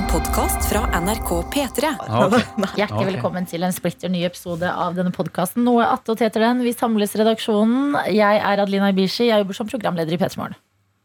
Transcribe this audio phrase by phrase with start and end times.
[0.00, 1.88] En podkast fra NRK P3.
[2.00, 2.44] Okay.
[2.80, 5.60] Hjertelig velkommen til en splitter ny episode av denne podkasten.
[5.66, 6.62] Noe attåt heter den.
[6.64, 7.98] Vi samles redaksjonen.
[8.08, 9.26] Jeg er Adelina Ibishi.
[9.28, 10.56] Jeg jobber som programleder i P3 Morgen.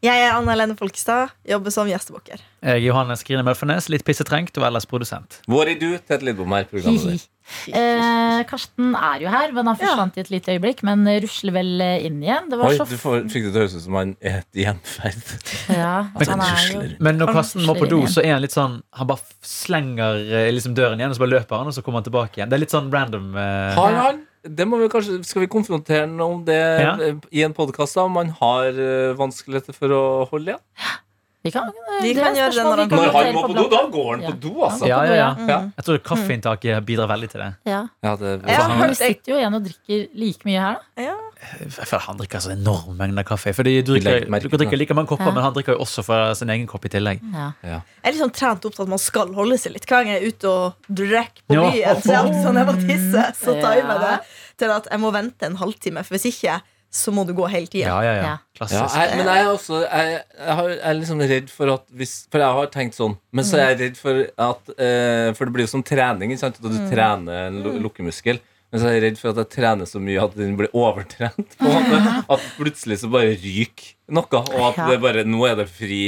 [0.06, 2.42] Jeg er Anna Helene Folkestad, jobber som gjestebukker.
[2.62, 5.40] Jeg er Johannes Grine Mølfernes, litt pissetrengt og ellers produsent.
[5.50, 7.26] Hvor er du, Tete Lidbom her, ditt?
[7.70, 10.80] Eh, Karsten er jo her, men han forsvant i et lite øyeblikk.
[10.82, 12.48] Men rusler vel inn igjen.
[12.50, 14.40] Det var Oi, så du får, fikk det til å høres ut som han er
[14.40, 15.20] et gjenferd.
[15.78, 18.80] ja, han er jo Men når Karsten må på do, så er han litt sånn
[18.98, 22.02] Han bare slenger eh, liksom døren igjen, og så bare løper han, og så kommer
[22.02, 22.50] han tilbake igjen.
[22.50, 23.30] Det er litt sånn random.
[23.38, 26.96] eh, Har han det må vi kanskje, Skal vi konfrontere ham om det Ja.
[27.32, 27.96] i en podkast?
[27.96, 30.64] Om han har eh, vanskeligheter for å holde igjen?
[31.46, 33.06] Vi kan, eh, Vi kan gjøre det når han kommer.
[33.12, 34.30] Når han må på do, da går han Ja.
[34.32, 34.88] på do, altså.
[34.90, 35.14] Ja, ja,
[35.46, 35.58] ja.
[35.78, 37.50] Jeg tror kaffeinntaket bidrar veldig til det.
[37.70, 37.84] Ja.
[38.02, 38.66] Ja, det, Ja.
[38.74, 41.02] Men vi sitter jo igjen og drikker like mye her, da.
[41.06, 41.14] Ja.
[41.60, 43.52] Jeg føler han drikker så enorm mengde kaffe.
[43.54, 45.30] Fordi du drikker, du drikker like mange kopper, Ja.
[45.36, 47.20] men han drikker jo også fra sin egen kopp i tillegg.
[47.32, 47.52] Ja.
[47.62, 47.80] ja.
[48.02, 49.86] Jeg er litt sånn trent opp til at man skal holde seg litt.
[49.86, 51.70] Hver gang jeg er ute og drikker på Ja.
[51.70, 54.20] byen, alltid sånn jeg må tisse, så tar jeg med det
[54.58, 56.02] til at jeg må vente en halvtime.
[56.04, 56.60] For hvis ikke,
[56.92, 57.90] så må du gå hele tida.
[57.90, 58.32] Ja, ja, ja.
[58.56, 58.94] Klassisk.
[58.96, 61.84] Ja, jeg, men jeg er også jeg, jeg, har, jeg er liksom redd for at
[61.92, 65.42] hvis, For jeg har tenkt sånn, men så er jeg redd for at uh, For
[65.44, 66.60] det blir jo som trening, ikke sant?
[66.62, 68.40] At du trener en lukkemuskel.
[68.72, 71.58] Men så er jeg redd for at jeg trener så mye at den blir overtrent.
[71.60, 72.14] På en måte.
[72.34, 76.00] At plutselig så bare ryker noe, og at det bare, nå er det fri,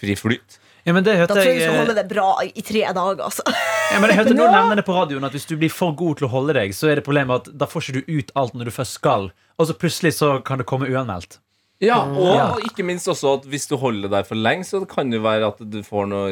[0.00, 0.56] fri flyt.
[0.86, 2.82] Ja, men det Da tror jeg jeg du skal eh, holde det bra i tre
[2.94, 3.22] dager.
[3.26, 3.42] Altså.
[3.92, 6.18] Ja, men jeg hørte noen nevne det på radioen At hvis du blir for god
[6.20, 8.54] til å holde deg, så er det problemet at da får ikke du ut alt
[8.58, 9.30] når du først skal.
[9.56, 11.38] Og så plutselig så kan det komme uanmeldt.
[11.84, 12.44] Ja, og Ja.
[12.64, 15.58] ikke minst også at hvis du holder deg for lenge, så kan det være at
[15.60, 16.30] du får noe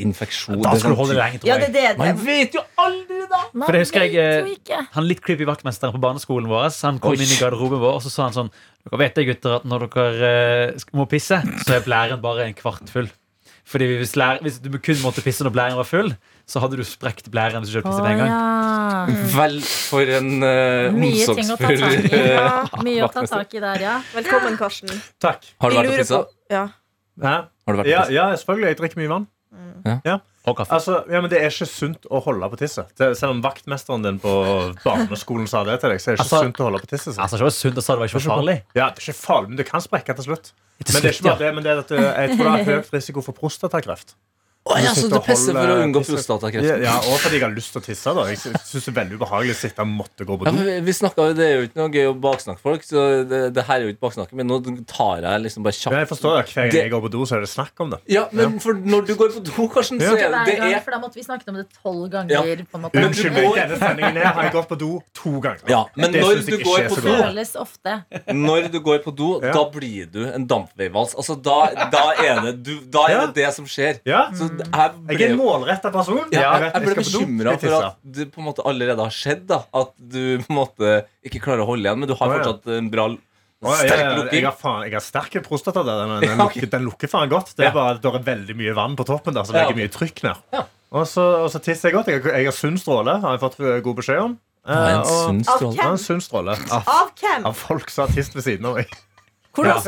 [0.00, 0.62] infeksjon.
[0.64, 1.96] Da skal du holde deg lenge, tror Ja, det det, jeg.
[1.98, 1.98] det.
[2.00, 3.40] Man vet jo aldri, da!
[3.52, 4.86] Man For det husker jeg, eh.
[4.96, 7.16] Han litt creepy vaktmesteren på barneskolen vår Han kom Oi.
[7.20, 8.50] inn i garderoben vår og så sa han sånn
[8.88, 10.32] Dere vet det, gutter, at når dere
[10.72, 13.10] eh, må pisse, så er blæren bare en kvart full.
[13.68, 16.14] Fordi hvis, lær, hvis du kun måtte pisse når blæren var full,
[16.48, 18.32] så hadde du sprekt blæren hvis du kjørte Å, pisset med en gang.
[18.32, 19.28] ja.
[19.36, 21.82] Vel, for en uh, Mye ting å ta tak i.
[21.84, 23.96] omsorgsfull Ja, mye å ta tak i der, ja.
[24.16, 25.02] Velkommen, Karsten.
[25.20, 25.44] Takk.
[25.60, 26.64] Har du vært og på- Ja.
[27.20, 28.72] Har du vært Ja, ja, selvfølgelig.
[28.72, 29.28] Jeg drikker mye vann.
[30.48, 30.72] Og kaffe.
[30.72, 32.88] Altså, ja, men Det er ikke sunt å holde på tisset.
[32.96, 34.30] Selv om vaktmesteren din på
[34.84, 37.12] barneskolen sa det til deg, så er det ikke Altså- sunt å holde på tisset.
[37.12, 37.20] sitt.
[37.20, 38.56] Altså, det var sunt og sa det var ikke farlig.
[38.74, 40.52] Ja, det er ikke farlig, men det kan sprekke til slutt.
[40.78, 42.64] Til Men det er ikke bare det, men det er at du jeg tror det
[42.64, 44.14] har høyt risiko for prostatakreft.
[44.68, 46.66] Å, ja, så og pisser for å unngå prostatakreft?
[46.68, 48.12] Ja, ja, og fordi jeg har lyst til å tisse.
[48.16, 50.64] da Jeg syns det er veldig ubehagelig å sitte og måtte gå på do.
[50.68, 53.64] Ja, vi, snakket, Det er jo ikke noe gøy å baksnakke folk, så det, det
[53.68, 54.58] her er jo ikke baksnakke, men nå
[54.90, 57.22] tar jeg liksom bare Ja, kjapt jeg forstår at Hver gang jeg går på do,
[57.28, 58.00] så er det snakk om det.
[58.12, 60.28] Ja, men for når du går på do, Karsten, så Ja.
[60.28, 62.30] er det, det er for da måtte vi snakket om det tolv ganger.
[62.36, 62.64] Ja.
[62.68, 63.04] På en måte.
[63.08, 65.64] Unnskyld meg, denne sendingen her har jeg gått på do to ganger.
[65.70, 67.16] Ja, men Det når du ikke går på do
[67.62, 67.96] ofte.
[68.34, 71.14] Når du går på do, da blir du en dampveivals.
[71.18, 71.58] Altså, da,
[71.92, 73.26] da er det du, Da er Ja.
[73.26, 74.00] det det som skjer.
[74.04, 74.28] Ja.
[74.34, 76.20] Så jeg Jeg er en målretta person.
[76.34, 79.46] ja, vet jeg ble bekymra for at det på en måte allerede har skjedd.
[79.46, 80.92] da At du på en måte
[81.24, 83.08] ikke klarer å holde igjen, men du har fortsatt en bra,
[83.74, 85.82] sterk ja, jeg, har faen, jeg har sterk prostata.
[85.86, 87.54] Den, Den, den, lukker, den lukker faen godt.
[87.58, 89.80] Det er bare at det er veldig mye vann på toppen der, så det legger
[89.80, 90.60] mye trykk ned.
[90.88, 92.06] Og så, og så tisser jeg godt.
[92.08, 94.38] Jeg, har- jeg har sunn stråle, har jeg fått uh, god beskjed om.
[94.68, 96.54] Eh, og- Av en sunn stråle.
[96.70, 97.44] Av, Av hvem?
[97.50, 98.94] av folk som har tisset ved siden av meg.
[99.56, 99.80] Hvordan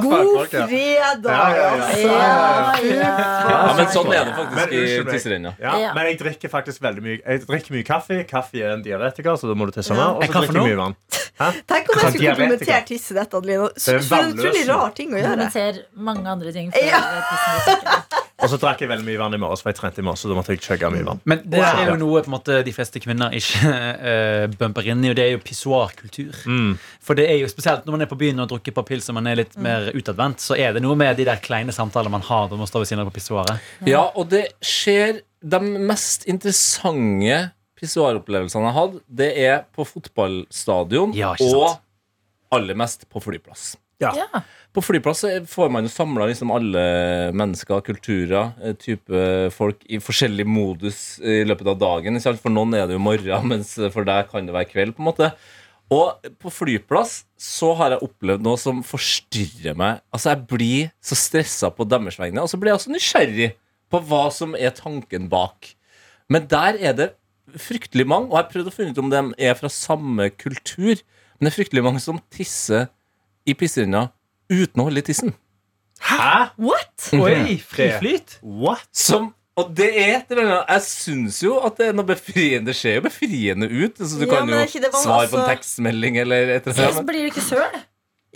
[0.02, 1.96] God fredag, Ja, ja, ja.
[1.96, 3.14] Ja, ja.
[3.48, 5.52] Ja, men sånn er det faktisk i unnskyld tisserenna.
[5.60, 5.94] Ja, Ja.
[5.96, 8.20] men jeg drikker faktisk veldig mye Jeg drikker mye kaffe.
[8.30, 10.14] Kaffe er en diaretiker, så da må du tisse mer.
[10.16, 10.96] Og Er så drikker jeg mye vann.
[11.72, 13.66] Tenk om jeg skulle komplementere tisset ditt, Adelina.
[13.72, 15.34] er Så, så en utrolig rar ting å gjøre.
[15.36, 16.72] Kommenter mange andre ting.
[16.80, 17.02] Ja.
[18.46, 20.22] Og så drakk jeg veldig mye vann i morges, for jeg trente i morges.
[20.22, 21.22] Så da måtte jeg chugge mye vann.
[21.28, 25.02] Men det er jo noe på en måte de fleste kvinner ikke uh, bumper inn
[25.04, 26.38] i, og det er jo pissoarkultur.
[26.46, 26.76] Mm.
[27.04, 29.10] For det er jo spesielt når man er på byen og drukker et par pils
[29.10, 32.14] og man er litt mer utadvendt, så er det noe med de der kleine samtalene
[32.16, 33.72] man har når man står ved siden av på pissoaret.
[33.88, 37.36] Ja, og det skjer De mest interessante
[37.76, 41.76] pissoaropplevelsene jeg har hatt, det er på fotballstadion Ja, og
[42.56, 43.74] aller mest på flyplass.
[44.02, 44.12] Ja.
[44.16, 44.42] Ja.
[44.76, 46.80] På flyplass får man jo samla liksom alle
[47.36, 49.20] mennesker, kulturer, eh, type
[49.54, 52.18] folk i forskjellig modus i løpet av dagen.
[52.20, 54.96] For noen er det jo morgen, mens for deg kan det være kveld.
[54.96, 55.30] på en måte
[55.88, 60.02] Og på flyplass så har jeg opplevd noe som forstyrrer meg.
[60.12, 63.52] Altså Jeg blir så stressa på deres vegne, og så blir jeg også nysgjerrig
[63.88, 65.72] på hva som er tanken bak.
[66.28, 67.12] Men der er det
[67.56, 70.98] fryktelig mange, og jeg har prøvd å finne ut om de er fra samme kultur.
[71.38, 72.88] Men det er fryktelig mange som tisser
[73.46, 74.08] i pisserenna
[74.52, 75.34] uten å holde i tissen.
[76.06, 76.50] Hæ?
[76.60, 77.08] What?
[77.16, 78.38] Oi, fri flyt!
[78.42, 78.86] What?
[78.92, 82.68] Som, og det er et eller annet Jeg syns jo at det er noe befriende.
[82.70, 83.96] Det ser jo befriende ut.
[84.02, 87.24] Så du Ja, kan jo er svare på en tekstmelding eller et eller Så blir
[87.24, 87.78] det ikke søl.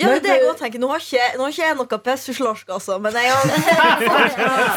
[0.00, 0.80] Ja, det er det jeg også tenker.
[0.80, 3.42] Nå har ikke, nå har ikke jeg noe pisseslorsk, altså, men jeg har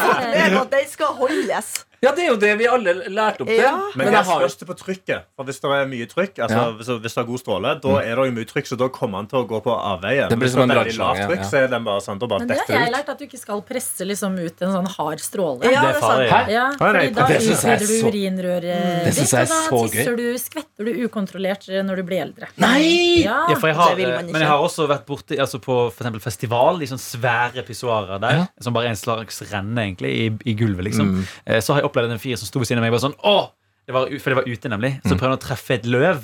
[0.04, 1.70] fått med at den skal holdes.
[2.04, 3.62] Ja, det er jo det vi alle lærte opp til.
[3.64, 3.72] Ja.
[3.96, 5.24] Men Men jeg har spørs det på trykket.
[5.36, 6.70] For Hvis det er mye trykk, altså Ja.
[6.78, 9.16] hvis, hvis det er god stråle, da er det jo mye trykk, så da kommer
[9.22, 10.28] han til å gå på avveie.
[10.28, 11.48] Det blir Hvis som en veldig lavt trykk, ja.
[11.50, 13.38] så er den bare sånn, da bare Men det har jeg lært at du ikke
[13.40, 15.64] skal presse liksom ut en sånn hard stråle.
[15.64, 16.28] Ja, Det det er sant.
[16.34, 16.52] farlig.
[16.54, 20.16] Ja, fordi da det er utvider du så- urinrøret Det synes ditt, og da tisser
[20.16, 22.48] du, skvetter du ukontrollert eh, når du blir eldre.
[22.58, 23.22] Nei!
[23.24, 23.46] Ja.
[23.48, 24.32] Ja, for jeg har, Det ikke.
[24.32, 28.20] men jeg har også vært borti altså på for eksempel festival, de sånne svære pissoarer
[28.20, 28.30] der.
[28.40, 28.46] Ja.
[28.60, 30.84] Som bare er en slags renne egentlig i, i gulvet.
[30.84, 33.06] liksom Eh, Så har jeg opplevd en fyr som sto ved siden av meg bare
[33.06, 33.46] sånn Åh!
[33.84, 34.90] Det var, for det var ute, nemlig.
[35.04, 36.22] Så prøvde han å treffe et løv.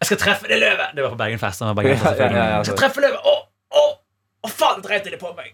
[0.00, 0.94] Jeg skal treffe det løvet!
[0.96, 1.60] Det var på Bergenfest.
[1.60, 2.60] han var bergenfest Ja, ja, ja, ja.
[2.62, 3.26] Jeg skal treffe løvet!
[3.28, 3.34] Å,
[3.76, 3.82] å,
[4.48, 5.50] å faen, dreit det på meg!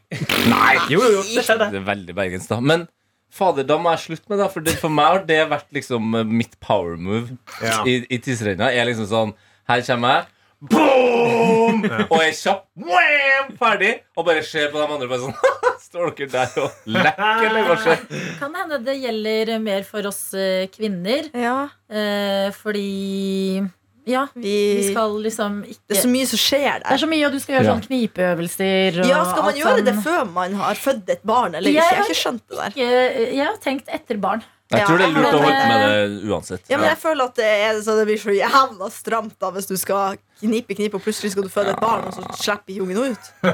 [0.52, 0.76] Nei!
[0.92, 1.66] Jo, jo, jo, det skjedde.
[1.74, 2.60] Det er veldig bergens, da.
[2.62, 2.86] Men
[3.34, 4.46] fader, da må jeg slutte med det.
[4.54, 7.34] For det, for meg har det vært liksom eh, mitt power move
[7.66, 7.80] Ja.
[7.82, 8.70] i, i tidsrenna.
[8.70, 9.34] Er liksom sånn
[9.70, 10.30] Her kommer jeg.
[10.70, 11.82] Boom!
[12.06, 12.64] Og jeg er kjapp.
[12.78, 13.52] Wham!
[13.58, 13.92] Ferdig.
[14.14, 15.34] Og bare ser på de andre bare sånn
[15.90, 18.02] Står dere der og lekker, eller hva skjer?
[18.38, 21.30] Kan hende det gjelder mer for oss eh, kvinner.
[21.34, 23.64] Ja, Eh, fordi
[24.06, 26.84] Ja, vi, vi skal liksom ikke Det er så mye som skjer der.
[26.86, 27.72] Det er så mye, og du skal gjøre Ja.
[27.74, 29.00] sånn knipeøvelser.
[29.02, 30.04] Og Ja, Skal man gjøre gjøre det sånn.
[30.06, 31.82] før man har født et barn, eller Jeg ikke?
[31.82, 32.70] Jeg har har ikke skjønt det der.
[32.70, 34.42] Ikke- Jeg har tenkt etter barn.
[34.70, 36.62] Jeg tror det er lurt å holde med det uansett.
[36.70, 39.66] Ja, men jeg føler at det, er, så det blir så jævla stramt da hvis
[39.66, 42.82] du skal knipe, knipe, og plutselig skal du føde et barn, og så slipper ikke
[42.86, 43.24] ungen ut.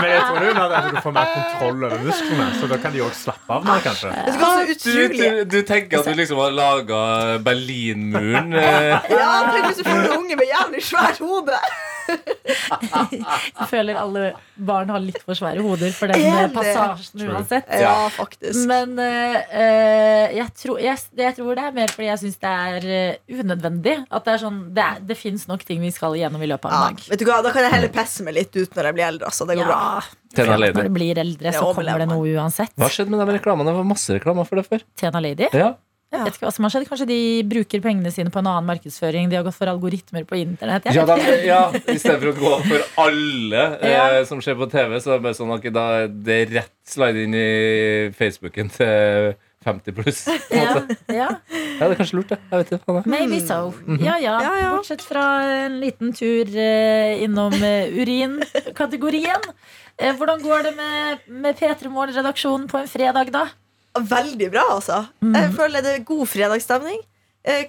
[0.00, 2.94] Men jeg tror det er at du får mer kontroll over musklene, så da kan
[2.94, 4.08] de òg slappe av mer, kanskje.
[4.84, 7.00] Du, du, du tenker at du liksom har laga
[7.44, 8.52] Berlinmuren?
[8.60, 9.10] Eh.
[9.16, 11.56] Ja, tenk hvis du får en unge med jævlig svært hode.
[12.10, 14.22] Jeg føler alle
[14.60, 16.44] barn har litt for svære hoder for den Enig.
[16.44, 17.70] eh, passasjen uansett.
[17.80, 18.64] Ja, faktisk.
[18.70, 22.52] Men eh, eh, jeg, tror, jeg, jeg tror det er mer fordi jeg syns det
[22.52, 22.88] er
[23.40, 23.96] unødvendig.
[24.10, 26.70] At det er sånn Det, er- det fins nok ting vi skal igjennom i løpet
[26.70, 27.04] av Ja, en dag.
[27.12, 29.26] vet du hva, Da kan jeg heller pesse meg litt ut når jeg blir eldre.
[29.30, 29.46] Altså.
[29.50, 29.82] Det går bra.
[30.34, 30.76] Tena Lady.
[30.78, 32.74] når du blir eldre, så kommer det noe uansett.
[32.78, 33.66] Hva skjedde med de reklamene?
[33.70, 34.84] Det var masse reklamer for det før.
[35.00, 35.48] Tena Lady.
[35.52, 35.72] Ja.
[36.10, 36.86] Jeg vet ikke hva som har skjedd.
[36.90, 39.28] Kanskje de bruker pengene sine på en annen markedsføring.
[39.30, 40.88] De har gått for algoritmer på internett.
[40.90, 44.96] Ja, da, ja, I stedet for å gå for alle eh, som ser på TV,
[44.98, 47.46] så er det bare sånn at da, det er rett slide inn i
[48.18, 49.30] Facebooken til
[49.64, 50.24] 50 pluss.
[50.50, 50.80] Ja,
[51.12, 51.28] ja.
[51.80, 52.40] Ja, det er kanskje lurt, det.
[52.50, 53.02] Jeg vet ikke.
[53.08, 53.60] Maybe so.
[54.00, 54.34] Ja, ja.
[54.42, 54.70] Ja, ja.
[54.74, 55.24] Bortsett fra
[55.66, 59.46] en liten tur eh, innom eh, urinkategorien.
[60.00, 63.46] Eh, hvordan går det med, med P3 Morgen-redaksjonen på en fredag, da?
[63.98, 65.00] Veldig bra, altså.
[65.22, 67.00] Jeg føler det er god fredagsstemning.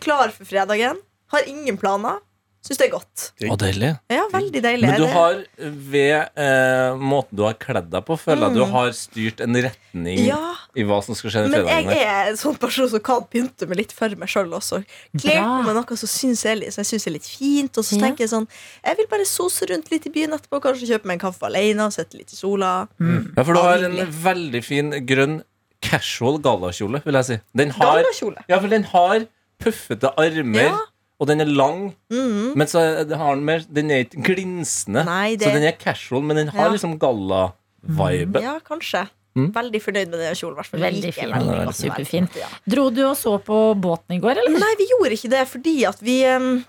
[0.04, 1.00] Klar for fredagen.
[1.32, 2.20] Har ingen planer.
[2.62, 3.22] Syns det er godt.
[3.50, 3.88] Og deilig.
[4.14, 4.86] Ja, veldig deilig.
[4.86, 8.92] Men du har, ved eh, måten du har kledd deg på, føler jeg du har
[8.94, 12.60] styrt en retning Ja, i hva som skal skje den men jeg er en sånn
[12.62, 14.84] person som kan pynte meg litt for meg sjøl også.
[15.18, 17.82] Kler på meg noe som syns jeg, som jeg syns er litt fint.
[17.82, 18.04] Og så Ja.
[18.06, 18.46] tenker jeg sånn
[18.86, 20.62] Jeg vil bare sose rundt litt i byen etterpå.
[20.62, 21.90] Kanskje kjøpe meg en kaffe alene.
[21.90, 22.88] Sitte litt i sola.
[23.02, 25.42] Ja, for du har en veldig fin grønn
[25.82, 27.38] casual gallakjole, vil jeg si.
[27.58, 28.04] Den har,
[28.50, 29.26] ja, for den har
[29.62, 30.78] puffete armer, Ja.
[31.20, 31.96] og den er lang.
[32.10, 35.06] Men så er- har den mer Den er ikke glinsende.
[35.06, 36.72] Nei, det- Så den er casual, men den har Ja.
[36.72, 38.42] liksom galla-vibe.
[38.42, 39.08] Ja, kanskje.
[39.36, 39.54] Mm.
[39.54, 40.58] Veldig fornøyd med den kjolen.
[40.60, 40.78] i.
[40.78, 41.30] Veldig fin.
[41.32, 42.30] veldig veldig superfin.
[42.36, 42.48] Ja.
[42.68, 44.60] Dro du og så på båten i går, eller?
[44.60, 46.66] Nei, vi gjorde ikke det fordi at vi um,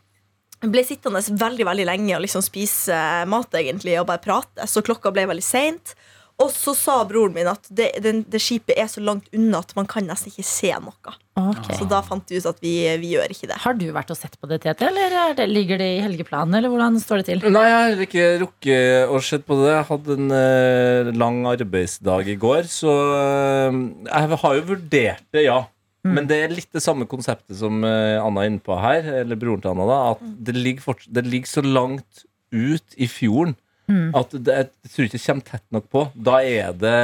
[0.62, 4.62] ble sittende veldig veldig lenge og liksom spise mat egentlig og bare prate.
[4.70, 5.94] Så klokka ble veldig seint.
[6.43, 9.72] Og så sa broren min at det, den, det skipet er så langt unna at
[9.79, 11.15] man kan nesten ikke se noe.
[11.39, 11.77] Okay.
[11.79, 13.56] Så da fant vi ut at vi, vi gjør ikke det.
[13.63, 16.58] Har du vært og sett på det, Tete, eller er det, ligger det i helgeplanen?
[16.58, 17.46] Eller hvordan står det til?
[17.55, 19.70] Nei, jeg har ikke rukket å se på det.
[19.72, 23.79] Jeg hadde en uh, lang arbeidsdag i går, så uh,
[24.11, 25.63] jeg har jo vurdert det, ja.
[26.03, 26.15] Mm.
[26.19, 29.39] Men det er litt det samme konseptet som uh, Anna er inne på her, eller
[29.39, 30.37] broren til Anna, da, at Mm.
[30.51, 33.55] det ligger, fort, det ligger så langt ut i fjorden
[33.93, 34.15] Mm.
[34.17, 36.05] at det, jeg tror ikke det kommer tett nok på.
[36.29, 36.96] Da er det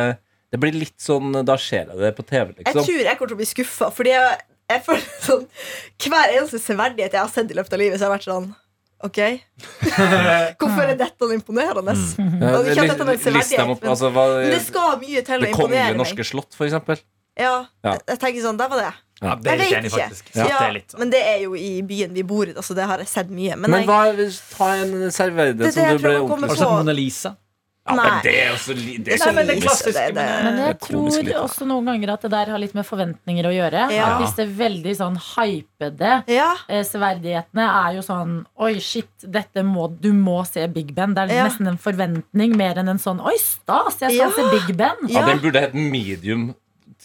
[0.49, 2.87] Det blir litt sånn Da ser jeg det på TV, Jeg liksom.
[2.87, 4.39] tror jeg kommer til å bli skuffa, fordi jeg,
[4.73, 5.45] jeg føler sånn
[6.07, 8.49] Hver eneste severdighet jeg har sett i løpet av livet, så har jeg vært sånn
[9.07, 9.19] OK?
[10.59, 11.95] Hvorfor er dette imponerende?
[11.95, 15.53] Ja, det, dette opp, altså, hva, Men det skal mye til å imponere meg.
[15.53, 16.99] det kongelige norske slott, for eksempel.
[17.39, 17.93] Ja, Ja.
[17.95, 18.91] Jeg, jeg tenker sånn, der var det.
[19.21, 20.37] Ja, det er Jeg vet ikke.
[20.39, 20.99] Ja, Det litt sånn.
[21.03, 23.57] Men det er jo i byen vi bor i, altså det har jeg sett mye.
[23.59, 24.01] Men, Men jeg, hva,
[24.55, 25.11] ta en
[25.67, 27.37] er som det du ble ordentlig Har du sett Mona Lisa?
[27.89, 28.05] Ja, Nei.
[28.05, 29.95] men det er jo så det er Nei, men klassisk.
[29.97, 33.47] Det- jeg Det tror litt, også noen ganger at det der har litt med forventninger
[33.49, 33.91] å gjøre.
[33.97, 34.05] Ja.
[34.13, 39.65] At Hvis det veldig sånn hypede ja, eh, severdighetene er jo sånn Oi, shit, dette
[39.65, 41.15] må, du må se Big Ben.
[41.15, 41.49] Det er Ja.
[41.49, 44.31] nesten en forventning mer enn en sånn Oi, stas, jeg skal Ja.
[44.37, 44.97] se Big Ben.
[45.09, 45.27] Ja, Ja.
[45.27, 46.55] den burde hett medium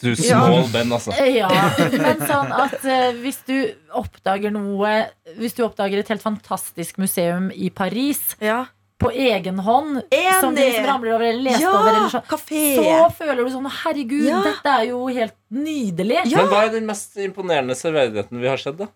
[0.00, 0.16] To Ja.
[0.16, 1.12] small Ben, altså.
[1.30, 1.48] Ja,
[1.78, 3.54] men sånn at eh, hvis du
[3.94, 4.94] oppdager noe
[5.38, 8.64] Hvis du oppdager et helt fantastisk museum i Paris Ja.
[8.98, 10.40] på egen hånd, Enig.
[10.40, 11.70] som du liksom ramler over eller leste ja.
[11.78, 12.64] over, eller sånn, Kafé.
[12.78, 14.42] så føler du sånn Herregud, Ja.
[14.42, 16.20] dette er jo helt nydelig.
[16.30, 16.38] Ja.
[16.42, 18.86] Men hva er den mest imponerende serverdigheten vi har sett, da?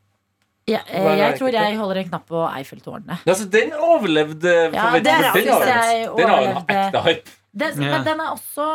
[0.69, 3.23] Ja, Hva er det jeg tror jeg holder en knapp på Eiffeltårnet.
[3.25, 5.03] Ja, altså, den overlevde Ja, forventningene.
[5.03, 6.93] det er Den har- synes jeg Den har jo en overlevde.
[6.93, 7.31] ekte hype.
[7.59, 7.91] Den, Ja.
[7.97, 8.67] Men den er også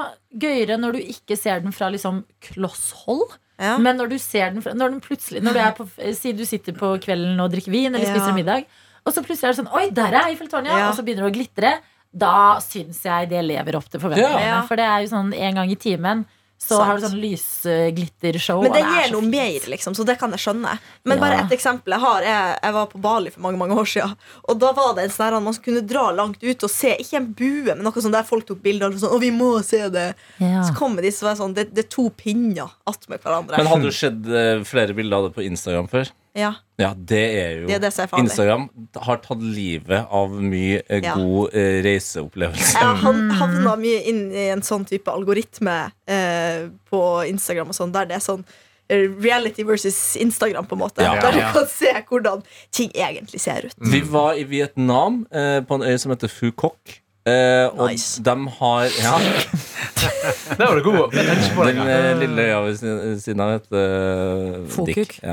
[0.44, 3.38] gøyere når du ikke ser den fra liksom klosshold.
[3.62, 3.78] Ja.
[3.80, 5.86] Men når du ser den fra, når den plutselig Når du er på,
[6.18, 8.16] Si du sitter på kvelden og drikker vin eller Ja.
[8.16, 8.66] spiser middag,
[9.06, 10.72] og så plutselig er det sånn Oi, der er Eiffeltårnet!
[10.74, 10.78] Ja.
[10.78, 10.90] Ja.
[10.90, 11.74] Og så begynner det å glitre.
[12.14, 14.42] Da syns jeg det lever opp til forventningene.
[14.46, 14.62] Ja.
[14.68, 16.26] For det er jo sånn en gang i timen
[16.64, 16.86] så Sant.
[16.88, 18.62] har du sånn lysglittershow.
[18.64, 20.78] Men det, det gir noe mer, liksom, så det kan jeg skjønne.
[21.04, 21.44] Men bare Ja.
[21.46, 22.22] et eksempel jeg har.
[22.24, 24.16] Jeg, jeg var på Bali for mange mange år siden.
[24.48, 27.20] Og da var det en sånn her, man kunne dra langt ut og se, ikke
[27.20, 29.84] en bue, men noe sånn der folk tok bilder og sånn, å, vi må se
[29.94, 30.08] det.
[30.40, 30.64] Ja.
[30.64, 33.60] Så kommer de så var det sånn, det, det er to pinner attmed hverandre.
[33.60, 36.12] Men hadde du sett eh, flere bilder av det på Instagram før?
[36.36, 38.18] Ja, Ja, det er jo det er det er.
[38.18, 38.64] Instagram
[39.06, 41.14] har tatt livet av mye eh, Ja.
[41.16, 42.74] god eh, reiseopplevelse.
[42.80, 47.92] Jeg han- havna mye inn i en sånn type algoritme eh, på Instagram og sånn,
[47.94, 48.44] der det er sånn
[48.90, 51.02] eh, reality versus Instagram, på en måte.
[51.06, 51.14] Ja.
[51.22, 53.74] Der du kan se hvordan ting egentlig ser ut.
[53.80, 57.00] Vi var i Vietnam, eh, på en øy som heter Phu Quoc.
[57.26, 58.20] Eh, og Nice.
[58.22, 59.14] de har ja,
[60.58, 62.76] Det var du god Den lille øya ved
[63.22, 64.96] siden- av heter Fokuk.
[64.96, 65.20] Dick.
[65.24, 65.32] Ja.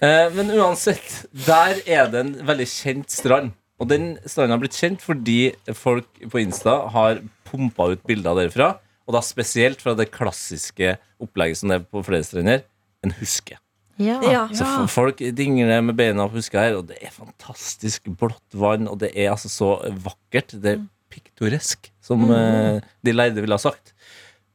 [0.00, 3.54] Eh, men uansett, der er det en veldig kjent strand.
[3.80, 8.74] Og den stranden har blitt kjent fordi folk på Insta har pumpa ut bilder derfra.
[9.08, 12.64] Og da spesielt fra det klassiske opplegget som det er på flere strender.
[13.04, 13.56] En huske.
[14.00, 14.20] Ja.
[14.24, 14.44] Ja.
[14.56, 19.00] Så folk dingler med beina på huska her, og det er fantastisk blått vann, og
[19.02, 20.54] det er altså så vakkert.
[20.56, 22.80] Det er piktoresk, som mm.
[23.04, 23.92] de lærde ville ha sagt.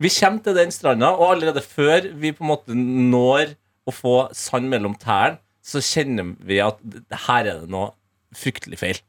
[0.02, 3.54] Vi kommer til den stranda, og allerede før vi på en måte når
[3.86, 6.78] å få sand mellom tærne, så kjenner vi at
[7.26, 7.90] her er det noe
[8.38, 9.00] fryktelig feil.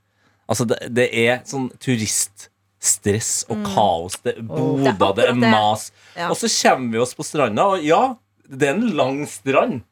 [0.48, 4.16] Altså, det, det er sånn turiststress og kaos.
[4.24, 5.50] Det er boder, det er det.
[5.52, 5.90] mas.
[6.14, 6.30] Ja.
[6.30, 8.14] Og så kommer vi oss på stranda, og ja,
[8.46, 9.82] det er en lang strand.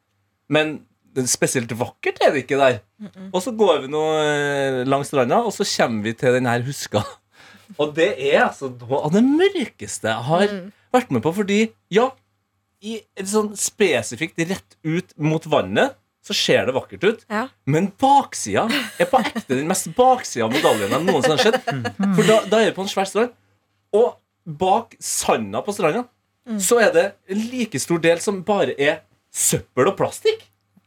[0.53, 0.79] Men
[1.31, 2.81] spesielt vakkert er det ikke der.
[3.31, 6.65] Og så går vi nå eh, langs stranda, og så kommer vi til den her
[6.67, 7.05] huska.
[7.81, 10.51] Og det er altså noe av det mørkeste jeg har
[10.95, 11.33] vært med på.
[11.35, 11.59] Fordi,
[11.93, 12.11] ja,
[12.85, 17.23] i et sånn spesifikt rett ut mot vannet, så ser det vakkert ut.
[17.29, 17.47] Ja.
[17.69, 18.65] Men baksida
[19.01, 21.69] er på ekte den mest baksida av medaljen jeg noensinne har sett.
[22.17, 23.35] For da, da er vi på en svær strand,
[23.95, 26.07] og bak sanda på stranda
[26.61, 28.99] så er det en like stor del som bare er
[29.33, 30.43] søppel og plastikk.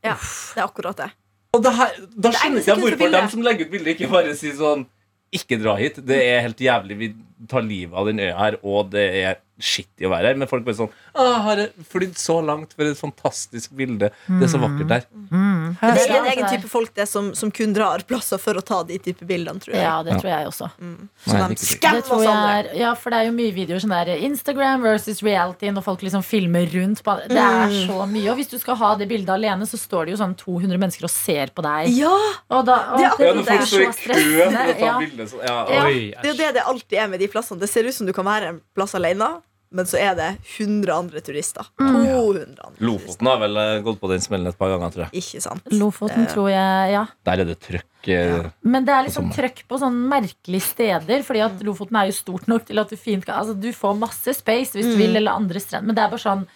[0.06, 1.10] Ja, det er akkurat det.
[1.56, 4.10] Og det her, da er skjønner ikke jeg hvorfor de som legger ut bilder, ikke
[4.12, 4.86] bare sier sånn
[5.34, 5.98] Ikke dra hit.
[6.08, 6.96] Det er helt jævlig.
[7.00, 7.08] Vi
[7.50, 10.36] tar livet av den øya her, og det er skittig å være her.
[10.38, 14.12] Men folk bare sånn «Ah, Har jeg flydd så langt for et fantastisk bilde?
[14.30, 15.06] Det er så vakkert der.
[15.32, 15.72] Mm.
[15.82, 18.84] det er en egen type folk det som, som kun drar plasser for å ta
[18.86, 19.82] de type bildene, tror jeg.
[19.82, 20.70] Ja, det tror jeg også.
[20.78, 22.60] Så Nei, de skammer tror oss jeg andre.
[22.60, 26.06] er, ja, for det er jo mye videoer sånn der Instagram versus reality når folk
[26.06, 28.28] liksom filmer rundt på Det er så mye.
[28.30, 31.10] Og hvis du skal ha det bildet alene, så står det jo sånn 200 mennesker
[31.10, 31.90] og ser på deg.
[31.98, 32.14] Ja!
[32.54, 34.70] Og da, og Det er det, det er så kø for å stressende.
[34.78, 35.58] Ja.
[35.58, 36.22] ja, Ja.
[36.22, 37.60] Det er jo det det alltid er med de plassene.
[37.62, 39.38] Det ser ut som du kan være en plass alene,
[39.70, 41.68] men så er det 100 andre turister.
[41.76, 42.86] 200 andre turister.
[42.88, 45.20] Lofoten har vel eh, gått på den smellen et par ganger, tror jeg.
[45.24, 45.66] Ikke sant?
[45.76, 47.02] Lofoten Det- tror jeg, ja.
[47.28, 47.84] Der er det trøkk.
[48.08, 48.52] Ja.
[48.64, 51.20] Men det er liksom trøkk på sånne merkelige steder.
[51.28, 53.98] Fordi at Lofoten er jo stort nok til at du fint kan Altså Du får
[54.00, 55.86] masse space hvis du vil, eller andre strender.
[55.92, 56.48] Men det er bare sånn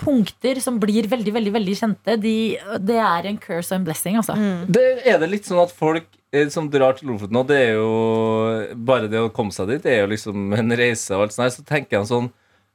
[0.00, 2.14] punkter som blir veldig veldig, veldig kjente.
[2.22, 4.36] De, det er en curse og en blessing, altså.
[4.70, 6.23] Det er det litt sånn at folk eh,
[6.54, 7.90] som drar til Lofoten, og det er jo
[8.86, 11.46] bare det å komme seg dit, det er jo liksom en reise og alt sånt
[11.46, 12.30] her, så tenker jeg sånn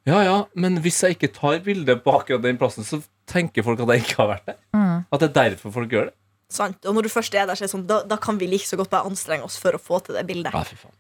[0.07, 3.81] Ja, ja, men hvis jeg ikke tar bilde på akkurat den plassen, så tenker folk
[3.83, 4.57] at jeg ikke har vært der.
[4.73, 5.03] Mm.
[5.11, 6.15] At det er derfor folk gjør det.
[6.49, 6.79] Sant?
[6.89, 8.65] Og når du først er der, så er det sånn, da, da kan vi like
[8.65, 10.55] så godt bare anstrenge oss for å få til det bildet.
[10.55, 10.95] Ja, fy faen.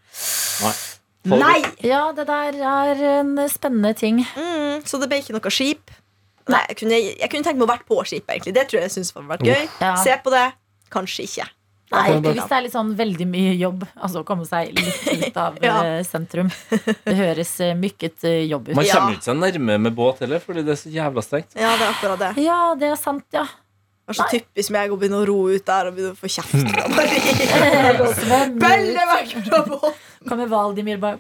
[0.61, 0.75] Nei.
[1.39, 1.57] Nei!
[1.83, 4.21] Ja, det der er en spennende ting.
[4.37, 5.95] Mm, så det ble ikke noe skip.
[6.49, 8.55] Nei, jeg kunne, jeg kunne tenkt meg å vært på skipet, egentlig.
[8.57, 9.65] Det tror jeg jeg synes hadde vært gøy.
[9.81, 9.95] Ja.
[10.01, 10.45] Se på det.
[10.93, 11.49] Kanskje ikke.
[11.89, 13.85] Nei, ikke hvis det er litt sånn veldig mye jobb.
[13.97, 15.77] Altså å komme seg litt ut av Ja.
[15.85, 16.51] eh, sentrum.
[16.69, 18.75] Det høres eh, mykket eh, jobb ut.
[18.77, 21.57] Man kommer ikke seg nærme med båt heller, fordi det er så jævla strengt.
[21.57, 22.31] Ja, det er akkurat det.
[22.45, 23.47] Ja, det er sant, ja.
[24.09, 26.29] Det er så typisk meg å begynne å ro ut der og begynne å få
[26.33, 26.53] kjeft.
[28.17, 28.93] Svømme Marie.
[28.93, 29.01] ut.
[29.11, 29.99] vekk fra båten!
[30.29, 31.17] Kommer Valdimir bare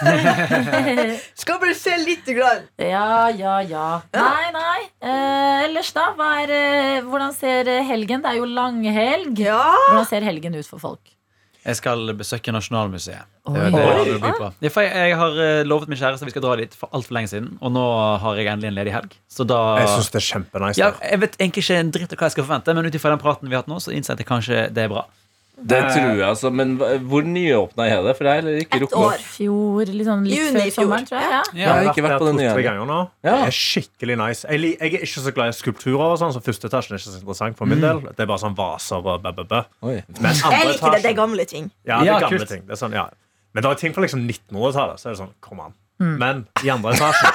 [1.42, 2.64] Skal bare se lite grann.
[2.80, 3.88] Ja, ja, ja.
[4.14, 4.80] Nei, nei.
[5.02, 6.10] Eh, ellers, da?
[6.18, 8.22] Hva er, eh, hvordan ser eh, helgen?
[8.24, 9.38] Det er jo langhelg.
[9.40, 9.60] Ja.
[9.90, 11.12] Hvordan ser helgen ut for folk?
[11.66, 13.26] Jeg skal besøke Nasjonalmuseet.
[13.46, 13.66] Det Oi.
[13.66, 14.50] er det det blir på.
[14.70, 17.16] For jeg, jeg har eh, lovet min kjæreste at vi skal dra dit for altfor
[17.16, 17.48] lenge siden.
[17.58, 17.82] Og nå
[18.22, 19.16] har jeg endelig en ledig helg.
[19.26, 20.78] Så da Jeg syns det er kjempenice.
[20.78, 20.92] ja.
[21.02, 23.22] Jeg vet egentlig ikke en dritt av hva jeg skal forvente, men ut ifra den
[23.24, 25.02] praten vi har hatt nå, så innser jeg at det kanskje det er bra.
[25.56, 26.50] Det tror jeg, altså.
[26.52, 26.74] Men
[27.08, 28.12] hvor nyåpna er det?
[28.18, 29.22] For jeg har ikke Ett rukket år.
[29.24, 30.82] Fjor, liksom litt Juni før i fjor.
[30.84, 31.30] sommeren, tror jeg.
[31.32, 31.42] Ja.
[31.56, 32.66] Jeg har ikke vært på den der to-tre nye.
[32.68, 32.98] ganger nå.
[33.24, 33.36] Ja.
[33.40, 34.44] Det er skikkelig nice.
[34.50, 37.08] Jeg, jeg er ikke så glad i skulpturer, og sånn, så første etasjen er ikke
[37.14, 38.02] så interessant for min del.
[38.12, 39.62] Det er bare sånn vaser og bæ, bæ, bæ.
[39.88, 39.96] Oi.
[40.20, 41.02] Men Jeg andre liker det.
[41.02, 41.70] Det er gamle ting.
[41.88, 42.48] Ja, det Ja, er gamle kult.
[42.52, 42.66] ting.
[42.68, 43.08] Det er sånn, ja.
[43.56, 45.72] Men det er ting fra liksom 1900-tallet, så er det sånn Kom an.
[45.96, 46.16] Mm.
[46.20, 47.32] Men i andre etasjen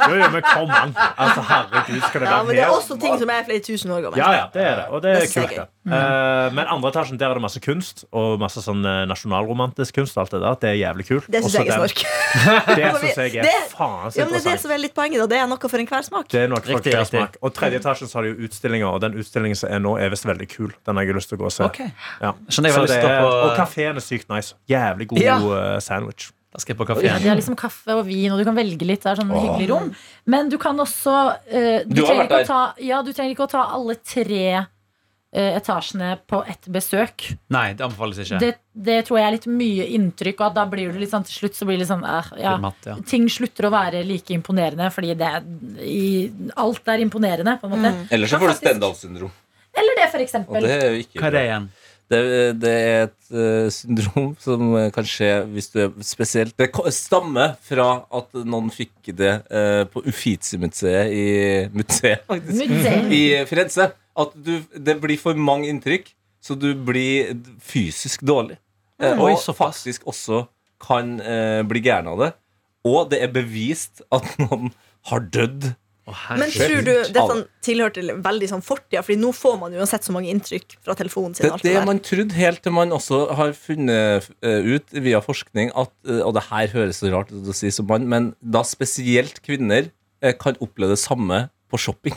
[0.00, 0.92] Jo, jo, men kom an.
[1.16, 4.00] Altså, herregud, skal det Ja, men det er også ting som er flere tusen år
[4.06, 4.18] gamle.
[4.20, 4.86] Ja, ja, det er det.
[4.90, 5.66] Og det er Det kult, det.
[5.90, 10.18] Eh, men andre etasjen, der er det masse kunst, og masse sånn eh, nasjonalromantisk kunst.
[10.20, 10.58] Alt det der.
[10.60, 11.28] Det er jævlig kult.
[11.32, 12.04] Det syns jeg er snork.
[12.80, 15.20] Det syns jeg er faen så Ja, men det er det som er litt poenget.
[15.22, 15.26] Da.
[15.32, 16.28] Det er noe for enhver smak.
[16.30, 17.18] Det er noe for Riktig, hver riktig.
[17.18, 17.38] smak.
[17.42, 20.12] Og tredje etasjen så har de jo utstillinger, og den utstillingen som er nå, er
[20.12, 20.70] visst veldig kul.
[20.86, 21.64] Den har jeg lyst til å gå og se.
[21.70, 21.90] Okay.
[22.20, 22.34] Ja.
[22.48, 24.54] Så det er, og kafeen er sykt nice.
[24.70, 25.38] Jævlig god Ja.
[25.40, 26.30] eh, sandwich.
[26.50, 28.86] Da skal jeg på Ja, de har liksom kaffe og vin, og du kan velge
[28.86, 29.04] litt.
[29.04, 29.92] Det er sånn hyggelig rom.
[30.30, 33.46] Men du kan også uh, du, Du trenger ikke å ta, ja, du trenger ikke
[33.46, 34.64] å ta alle tre uh,
[35.38, 37.28] etasjene på ett besøk.
[37.54, 38.40] Nei, det anbefales ikke.
[38.42, 41.28] Det, det tror jeg er litt mye inntrykk, og at da blir du litt sånn
[41.28, 42.56] til slutt så blir det litt sånn uh, ja.
[42.62, 42.96] Matt, ja.
[43.06, 45.30] Ting slutter å være like imponerende, fordi det
[45.86, 46.08] i,
[46.58, 47.94] alt er imponerende, på en måte.
[48.10, 49.38] Ellers så får du Stendal-syndrom.
[49.70, 50.66] Eller det, for Og eksempel.
[50.66, 51.70] det er jo ikke Hva er det igjen?
[52.10, 52.20] Det,
[52.58, 57.52] det er et uh, syndrom som eh, kan skje hvis du er spesielt Det stammer
[57.62, 61.28] fra at noen fikk det uh, på Uffizi-museet i
[61.70, 62.72] museet, faktisk.
[62.72, 63.14] Museum.
[63.14, 63.92] I Firenze.
[64.18, 66.10] At du, det blir for mange inntrykk,
[66.42, 67.30] så du blir
[67.62, 68.58] fysisk dårlig.
[68.98, 69.14] Mm.
[69.14, 69.84] Uh, og såpass.
[69.84, 70.44] faktisk også
[70.80, 71.18] kan
[71.68, 72.30] bli gæren av det.
[72.88, 74.72] Og det er bevist at noen
[75.12, 75.74] har dødd.
[76.40, 79.02] Men tror du dette tilhørte veldig sånn fortida?
[79.06, 81.46] Fordi nå får man uansett så mange inntrykk fra telefonen sin.
[81.46, 85.22] Det alt det det man trodde helt til man også har funnet eh, ut via
[85.24, 88.32] forskning at eh, Og det her høres så rart ut å si som mann, men
[88.40, 89.90] da spesielt kvinner
[90.22, 92.16] eh, kan oppleve det samme på shopping.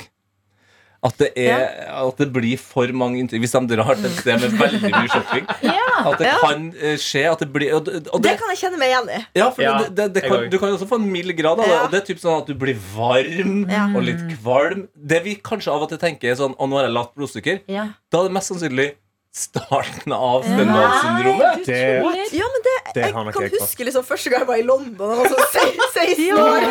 [1.03, 4.39] At det, er, at det blir for mange inntrykk hvis de drar til et sted
[4.39, 5.50] med veldig mye shopping.
[6.07, 6.38] At det Ja.
[6.41, 9.10] kan eh, skje at det blir og, og Det det, kan jeg kjenne meg igjen
[9.12, 9.19] i.
[9.38, 10.48] ja, for Ja, det, det, det kan.
[10.50, 11.74] Du kan også få en mild grad av det.
[11.75, 11.81] Ja.
[11.86, 13.86] Og det er typ sånn at du blir varm Ja.
[13.91, 14.88] og litt kvalm.
[14.95, 17.60] Det vi kanskje av og til tenker er sånn Å, nå har jeg lavt blodsukker.
[17.71, 17.89] Ja.
[18.12, 18.89] Da er det mest sannsynlig
[19.34, 21.65] starten av Stendal-syndromet.
[21.65, 24.62] Det- Ja, men det, Det jeg kan jeg huske liksom, første gang jeg var i
[24.62, 25.10] London.
[25.10, 25.48] og var sånn
[25.93, 26.62] 16 år.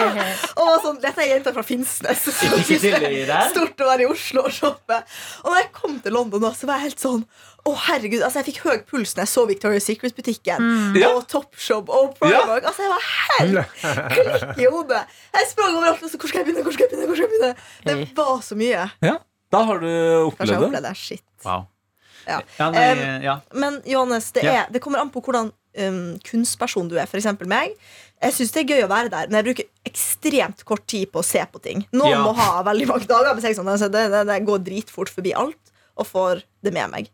[0.56, 2.22] Og var sånn, Dette er jenta fra Finnsnes.
[2.22, 2.30] Så?
[3.50, 5.02] Stort å være i Oslo og shoppe.
[5.44, 7.24] Og når jeg kom til London, så var jeg helt sånn
[7.66, 11.10] å herregud, altså Jeg fikk høy puls når jeg så Victoria's Secret-butikken Ja.
[11.16, 12.62] og Topshop og Primark.
[12.64, 13.02] Altså Jeg var
[13.38, 13.68] helt
[14.14, 15.02] klikk i hodet.
[15.34, 16.02] Jeg sprang overalt.
[16.02, 16.62] Altså, hvor skal jeg begynne?
[16.62, 17.06] Hvor skal jeg begynne?
[17.10, 18.06] Hvor skal jeg begynne?
[18.06, 18.90] Det var så mye.
[19.02, 19.16] Ja,
[19.50, 20.38] da har du opplevd det.
[20.38, 20.96] Kanskje jeg opplevd opplevde det.
[20.96, 21.22] Shit.
[21.44, 21.66] Wow.
[22.26, 22.38] Ja.
[22.58, 22.86] Ja, nei,
[23.24, 23.38] ja.
[23.56, 25.50] Men Johannes, det, er, det kommer an på hvordan
[25.82, 27.08] um, kunstperson du er.
[27.10, 27.74] For eksempel meg.
[28.22, 31.22] Jeg syns det er gøy å være der, men jeg bruker ekstremt kort tid på
[31.22, 31.82] å se på ting.
[31.90, 33.34] Noen må ha veldig mange dager.
[33.34, 36.92] Men jeg sånn, altså, det, det, det går dritfort forbi alt og får det med
[36.92, 37.10] meg.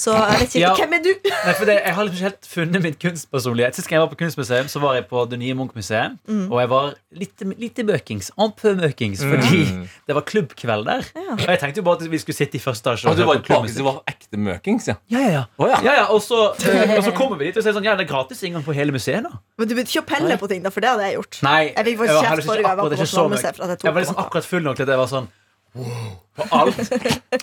[0.00, 0.70] Så jeg vet ikke, Ja.
[0.78, 1.10] hvem er du?
[1.46, 3.76] Nei, for det, jeg har liksom ikke helt funnet min kunstpersonlighet.
[3.76, 6.14] Sist gang jeg var på kunstmuseum, så var jeg på det nye Munch-museet.
[6.30, 6.46] Mm.
[6.48, 8.30] Og jeg var litt, litt i møkings.
[8.40, 9.82] En peu møkings, fordi Mm.
[10.08, 11.04] det var klubbkveld der.
[11.20, 11.34] Ja.
[11.36, 13.10] Og jeg tenkte jo bare at vi skulle sitte i første etasje.
[13.12, 14.96] Og du var på bak, du var ekte møkings, ja.
[15.12, 15.44] Ja, ja, ja.
[15.58, 15.80] Oh, ja.
[15.84, 18.06] Ja, ja, og, så, eh, og så kommer vi dit og sier sånn Ja, det
[18.08, 19.30] er gratis inngang på hele museet nå.
[19.60, 21.42] Men du begynte ikke å pelle på ting, da, for det hadde jeg gjort.
[21.44, 23.84] Nei, Jeg fikk faktisk var kjeft forrige gang jeg var på ikke så Nasjonalmuseet jeg
[23.84, 25.28] Jeg var liksom akkurat full nok til at jeg var sånn
[25.74, 26.78] på alt.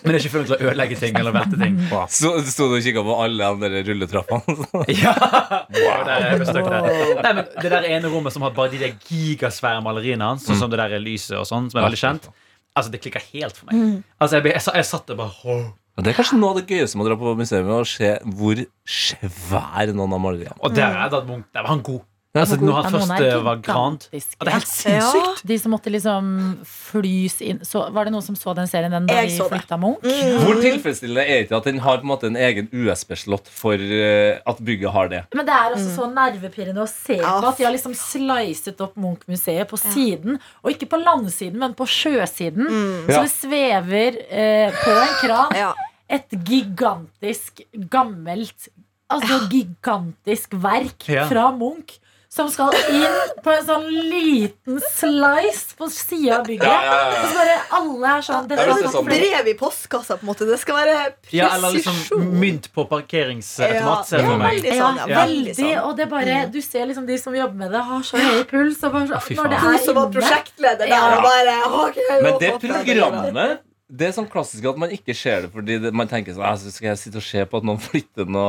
[0.04, 1.78] Men ikke er ikke til å ødelegge ting eller velte ting.
[2.14, 4.68] Så sto du og kikka på alle de der rulletrappene.
[5.04, 5.14] Ja!
[5.18, 6.04] Wow.
[6.08, 6.90] Det er der stuck der.
[7.24, 10.60] Nei, men Det der ene rommet som har bare de der gigasvære maleriene hans, sånn
[10.60, 12.30] som det der lyset og sånn, som er veldig kjent,
[12.78, 14.04] Altså det klikka helt for meg.
[14.22, 15.56] Altså Jeg, jeg, jeg satt der bare.
[15.98, 18.60] Det er kanskje noe av det gøyeste med å dra på museum, å se hvor
[18.86, 22.04] svær noen av maleriene Og der, er det at Munch, der var han god.
[22.38, 25.42] Ja, Altså Når han først er var Grant ja, Det er helt sinnssykt.
[25.50, 26.28] De som måtte liksom
[26.70, 29.58] flys inn så, Var det noen som så den serien den da så det.
[29.58, 30.06] flytta Munch?
[30.46, 33.76] Hvor tilfredsstillende er det ikke at den har på en måte en egen USB-slott for
[33.82, 35.22] uh, at bygget har det?
[35.36, 37.36] Men det er også så nervepirrende å se Ja.
[37.42, 40.38] på at de har liksom slicet opp Munch-museet på siden.
[40.64, 42.68] Og ikke på landsiden, men på sjøsiden.
[43.08, 43.22] Så Ja.
[43.24, 45.74] det svever uh, på en kran Ja.
[46.10, 48.70] et gigantisk, gammelt
[49.10, 51.28] Altså gigantisk verk Ja.
[51.30, 51.94] fra Munch.
[52.30, 56.68] Som skal inn på en sånn liten slice på sida av bygget.
[56.68, 60.18] Og så bare alle er sånn Ja, hvis det er sånn sånn- Brev i postkassa,
[60.20, 60.46] på en måte.
[60.50, 61.38] Det skal være presisjon.
[61.40, 61.96] Ja, eller liksom
[62.42, 64.12] mynt på parkeringsautomat.
[64.12, 64.98] Ja, veldig sånn.
[65.08, 65.84] Ja, veldig sånn.
[65.86, 68.84] Og det bare, du ser liksom de som jobber med det, har så høy puls.
[68.84, 69.58] Og bare, så- når det.
[69.58, 71.56] Hun er som var inne prosjektleder der og bare
[71.88, 75.94] ok, Men det programmet det er sånn klassisk at man ikke ser det fordi det,
[75.96, 78.48] man tenker sånn «Ah, Skal jeg sitte og se på at noen flytter noe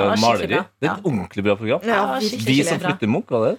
[0.00, 0.58] Ja, maleri?
[0.82, 1.84] Det er et ordentlig bra program.
[1.86, 2.18] Ja, Ja.
[2.48, 3.58] Vi som flytter Munch, var det?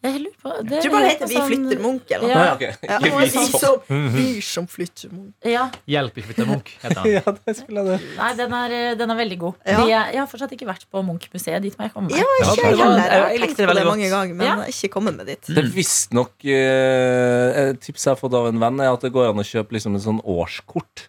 [0.00, 2.30] Jeg lurer på det Jeg tror bare det heter Vi sånn- flytter Munch eller noe.
[2.32, 2.40] Ja.
[2.40, 2.62] Nei, ok.
[2.88, 3.80] Ja, vi, som.
[4.14, 5.34] vi som flytter Munch.
[5.44, 5.64] Ja.
[5.92, 7.10] Hjelp vi Flytter Munch, heter han.
[7.18, 7.98] Ja, det.
[8.16, 9.58] Nei, den er, eh, den er veldig god.
[9.68, 9.76] Ja.
[9.84, 11.60] De er, jeg har fortsatt ikke vært på Munch-museet.
[11.66, 12.08] Dit må jeg komme.
[12.16, 12.96] Ja, ikke jeg heller.
[13.04, 14.54] Jeg har tenkt det på det mange ganger, men Ja.
[14.54, 15.52] jeg har ikke kommet med dit.
[15.52, 19.12] Det er visstnok uh, Et tips jeg har fått av en venn, er at det
[19.12, 21.08] går an å kjøpe liksom en sånn årskort.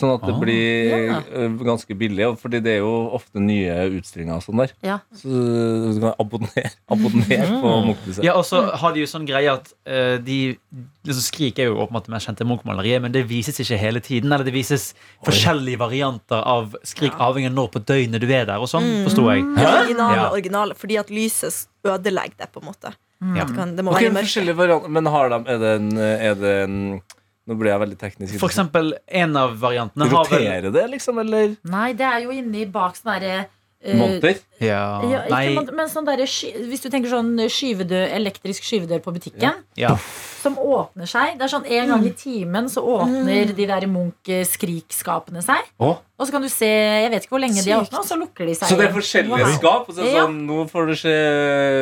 [0.00, 0.38] Sånn at det Ah.
[0.40, 1.18] blir Ja.
[1.36, 2.24] eh, ganske billig.
[2.30, 4.70] og Fordi det er jo ofte nye utstillinger og sånn der.
[4.82, 4.98] Ja.
[5.12, 8.24] Så du kan abonnere, abonnere på Munch-museet.
[8.24, 10.56] Ja, og så har de jo sånn greie at eh, de
[11.04, 14.32] liksom Skrik er jo åpenbart det mest kjente Munch-maleriet, men det vises ikke hele tiden.
[14.32, 14.94] Eller det vises
[15.26, 19.28] forskjellige varianter av Skrik, avhengig av når på døgnet du er der, og sånn, forsto
[19.34, 19.44] jeg.
[19.56, 20.30] Det originale, Ja.
[20.30, 22.94] original, fordi at lyset ødelegger det, på en måte.
[23.20, 23.44] Ja.
[23.44, 24.24] Det, kan, det må Ok, være mørkt.
[24.32, 27.02] forskjellige varianter, Men har de Er det en, er det en
[27.48, 28.34] Nå ble jeg veldig teknisk.
[28.40, 31.18] For eksempel, en av variantene har vel Rotere det, liksom?
[31.22, 33.38] Eller Nei, det er jo inni bak sånn derre
[33.82, 34.38] eh, monter?
[34.60, 39.62] Ja, Ja, ikke, men sånn der, Hvis du tenker sånn skyvedør, elektrisk skyvedør på butikken,
[39.80, 39.94] ja.
[40.42, 45.40] som åpner seg Det er sånn En gang i timen så åpner de der Munch-skrikskapene
[45.44, 45.64] seg.
[45.80, 45.96] Oh.
[46.20, 48.18] Og så kan du se Jeg vet ikke hvor lenge de har åpna, og så
[48.20, 48.68] lukker de seg.
[48.68, 49.54] Så det er forskjellige Wow.
[49.56, 49.88] skap?
[49.88, 50.26] Og så er det Ja.
[50.26, 51.14] sånn, nå får du se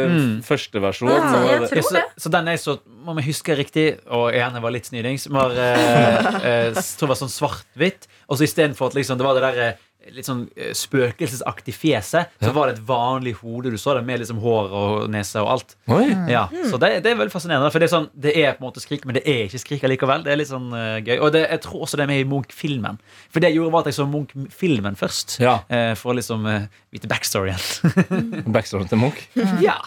[0.09, 0.43] Mm.
[0.45, 1.09] første versjon.
[1.09, 2.05] Ja, jeg Ja, så, det.
[2.19, 5.33] så den er så, om jeg husker riktig, og jeg gjerne var litt snydings, som
[5.33, 5.59] var eh,
[6.69, 8.07] eh, tror jeg var sånn svart-hvitt.
[8.29, 9.73] Og så istedenfor at liksom, det var det der eh,
[10.15, 14.23] litt sånn eh, spøkelsesaktig fjeset, så var det et vanlig hode du så det, med
[14.23, 15.77] liksom hår og nese og alt.
[15.95, 16.07] Oi.
[16.31, 17.73] Ja, Så det, det er veldig fascinerende.
[17.75, 19.89] For det er sånn, det er på en måte skrik, men det er ikke skrik
[19.89, 20.25] allikevel.
[20.27, 21.17] Det er litt sånn uh, gøy.
[21.17, 23.01] Og det, jeg tror også det er med i Munch-filmen.
[23.33, 25.39] For det jeg gjorde, var at jeg så Munch-filmen først.
[25.43, 25.59] Ja.
[25.73, 27.69] Uh, for å liksom uh, vite backstoryen.
[28.57, 29.29] Backstoryen til Munch.
[29.65, 29.79] ja.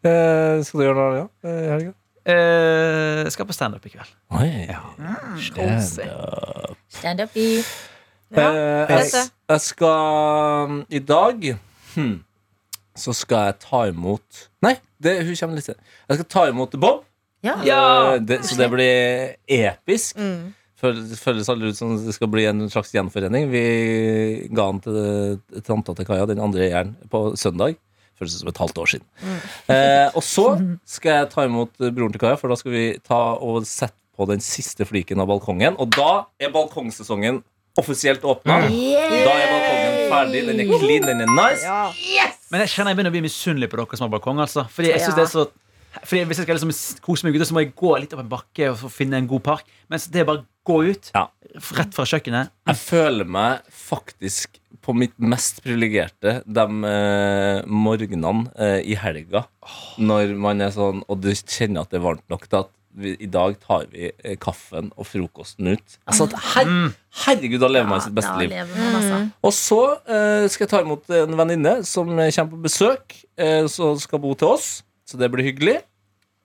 [0.00, 1.90] Eh, skal du gjøre noe ja, i helga?
[2.30, 4.12] Eh, skal på standup i kveld.
[4.32, 4.48] Oi.
[4.70, 4.80] Ja.
[7.00, 7.48] Stand up i
[8.30, 11.46] Ja, Eh, jeg, jeg skal um, I dag
[11.96, 12.20] hm,
[12.94, 15.82] så skal jeg ta imot Nei, det, hun kommer litt senere.
[16.06, 17.02] Jeg skal ta imot Bob.
[17.42, 17.56] Ja.
[17.64, 20.18] Eh, det, så det blir episk.
[20.20, 20.50] Mm.
[20.80, 23.48] Føles, føles aldri ut som det skal bli en slags gjenforening.
[23.52, 23.64] Vi
[24.52, 27.78] ga den til tanta til Kaja, den andre eieren, på søndag.
[28.20, 29.06] Føles som et halvt år siden.
[29.72, 30.46] Eh, og så
[30.96, 34.28] skal jeg ta imot broren til Kaja, for da skal vi ta og sette på
[34.28, 35.80] den siste fliken av balkongen.
[35.80, 37.40] Og da er balkongsesongen
[37.80, 38.60] offisielt åpna.
[38.68, 40.44] Da er balkongen ferdig.
[40.50, 41.64] Den er clean, den er nice.
[41.64, 42.28] Ja.
[42.50, 44.40] Men jeg kjenner jeg begynner å bli misunnelig på dere som har balkong.
[44.42, 44.66] Altså.
[44.74, 45.48] Fordi jeg synes det er så
[46.06, 48.28] fordi Hvis jeg skal liksom kose meg ute, så må jeg gå litt opp en
[48.30, 49.64] bakke og finne en god park.
[49.90, 51.24] Mens det er bare å gå ut Ja.
[51.74, 52.52] rett fra kjøkkenet.
[52.70, 59.42] Jeg føler meg faktisk på mitt mest privilegerte de eh, morgenene eh, i helga.
[59.98, 63.14] Når man er sånn, og du kjenner at det er varmt nok til at vi,
[63.22, 65.98] i dag tar vi eh, kaffen og frokosten ut.
[66.04, 66.72] Altså, at her,
[67.24, 68.54] herregud, da lever man sitt beste liv.
[68.54, 69.20] man, altså.
[69.46, 73.20] Og så eh, skal jeg ta imot en venninne som eh, kommer på besøk.
[73.40, 74.72] Eh, som skal bo til oss.
[75.06, 75.78] Så det blir hyggelig.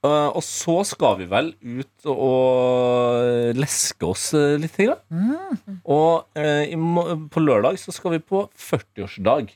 [0.06, 4.78] Eh, og så skal vi vel ut og, leske oss uh, litt.
[4.78, 5.78] Grann.
[5.82, 6.80] Og eh, i,
[7.32, 9.54] på lørdag så skal vi på 40-årsdag.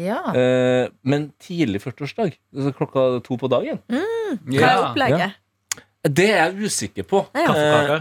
[0.00, 0.22] Ja.
[0.32, 2.36] Eh, men tidlig 40-årsdag.
[2.56, 3.80] Altså klokka to på dagen.
[3.88, 5.38] Hva er opplegget?
[6.02, 7.26] Det er jeg usikker på.
[7.36, 8.00] Ja.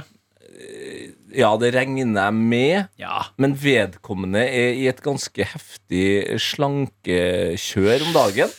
[1.31, 2.87] Ja, det regner jeg med.
[2.99, 3.21] Ja.
[3.39, 8.51] Men vedkommende er i et ganske heftig slankekjør om dagen.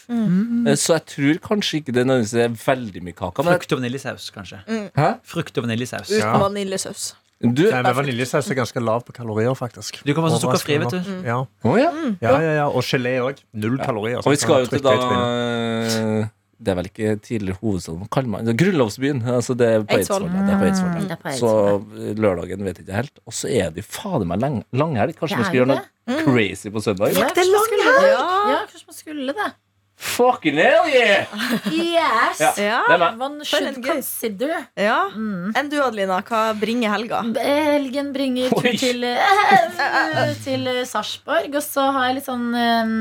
[0.66, 3.44] Eh, Så jeg tror kanskje ikke det nødvendigvis er veldig mye kake.
[3.44, 4.62] Frukt og vaniljesaus, kanskje.
[4.96, 5.10] Hæ?
[5.22, 6.08] Frukt og vaniljesaus.
[6.08, 6.38] Uten Ja.
[6.38, 7.14] vaniljesaus.
[7.42, 10.02] du Nei, men Vaniljesaus er ganske lav på kalorier, faktisk.
[10.06, 11.22] Du kan være så sukkerfri, vet du.
[11.26, 11.90] Ja, Oh, ja.
[12.22, 12.66] ja, ja, ja.
[12.68, 13.36] Og gelé òg.
[13.52, 14.18] Null kalorier.
[14.24, 16.30] Og vi skal jo til da.
[16.62, 18.54] Det er vel ikke tidligere hovedstad, hva kaller man det?
[18.60, 19.24] Grunnlovsbyen.
[19.34, 20.28] Altså det er på Eidsvoll.
[20.28, 20.76] Ja, er.
[20.78, 21.34] Mm, ja.
[21.40, 21.50] Så
[22.22, 23.18] lørdagen vet jeg ikke helt.
[23.26, 25.16] Og så er det jo fader meg lang, langhelg.
[25.18, 27.18] Kanskje vi Det skal gjøre noe crazy på søndag?
[27.18, 27.84] Ja, det er langhelg!
[27.88, 28.14] man helg.
[28.54, 29.50] Ja, kanskje man skulle det.
[30.02, 31.26] Fucking hell yeah!
[31.70, 32.40] Yes!
[32.40, 32.48] Ja.
[32.58, 32.78] Ja.
[32.90, 33.04] Er.
[33.20, 34.64] One should en consider.
[34.74, 34.96] ja.
[35.14, 35.52] Mm.
[35.54, 36.18] Enn du, Adelina?
[36.26, 37.20] Hva bringer helga?
[37.38, 39.06] Helgen bringer tur til,
[40.46, 41.54] til Sarpsborg.
[41.54, 42.96] Og så har jeg litt sånn eh,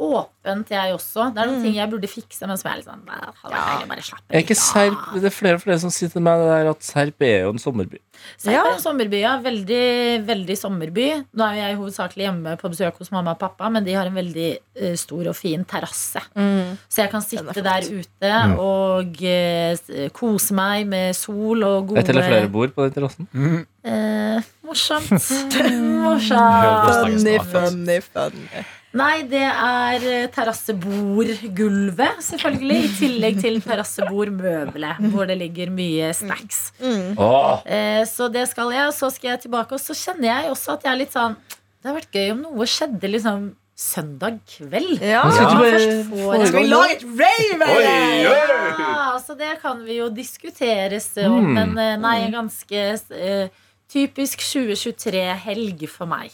[0.00, 1.28] åpent, jeg også.
[1.34, 3.86] Det er noen ting jeg burde fikse, men som jeg liksom "Nei, hadde vært deilig
[3.86, 4.56] å bare slappe Er ikke.
[4.58, 7.40] Serp Det er flere og flere som sier til meg det der at Serp er
[7.44, 7.98] jo en sommerby.
[8.36, 8.64] Serp Ja.
[8.64, 9.38] er en sommerby, ja.
[9.40, 11.24] Veldig, veldig sommerby.
[11.34, 14.06] Nå er jo jeg hovedsakelig hjemme på besøk hos mamma og pappa, men de har
[14.06, 16.20] en veldig uh, stor og fin terrasse.
[16.34, 16.76] Mm.
[16.88, 22.08] Så jeg kan sitte der ute og uh, kose meg med sol og gode Et
[22.08, 23.66] eller flere bord på den terrassen.
[23.84, 25.10] Eh, morsomt.
[26.04, 27.22] Morsomt.
[27.22, 28.64] Funny, funny, funny.
[28.94, 32.76] Nei, det er eh, terrassebordgulvet, selvfølgelig.
[32.84, 36.68] I tillegg til terrassebordmøbelet, hvor det ligger mye snacks.
[36.80, 39.72] Åh, Eh, Så det skal jeg, og så skal jeg tilbake.
[39.74, 41.34] Og så kjenner jeg også at jeg er litt sånn
[41.82, 43.42] Det hadde vært gøy om noe skjedde liksom
[43.76, 45.00] søndag kveld.
[45.02, 45.24] Ja.
[45.26, 47.68] Hvis Skal du bare først få får Skal vi lage et rave?
[47.74, 47.86] Oi,
[48.30, 48.36] oi.
[48.78, 51.40] Ja, så det kan vi jo diskuteres om.
[51.44, 51.52] Mm.
[51.58, 53.48] Men eh, nei, ganske uh,
[53.90, 56.30] typisk 2023-helg for meg.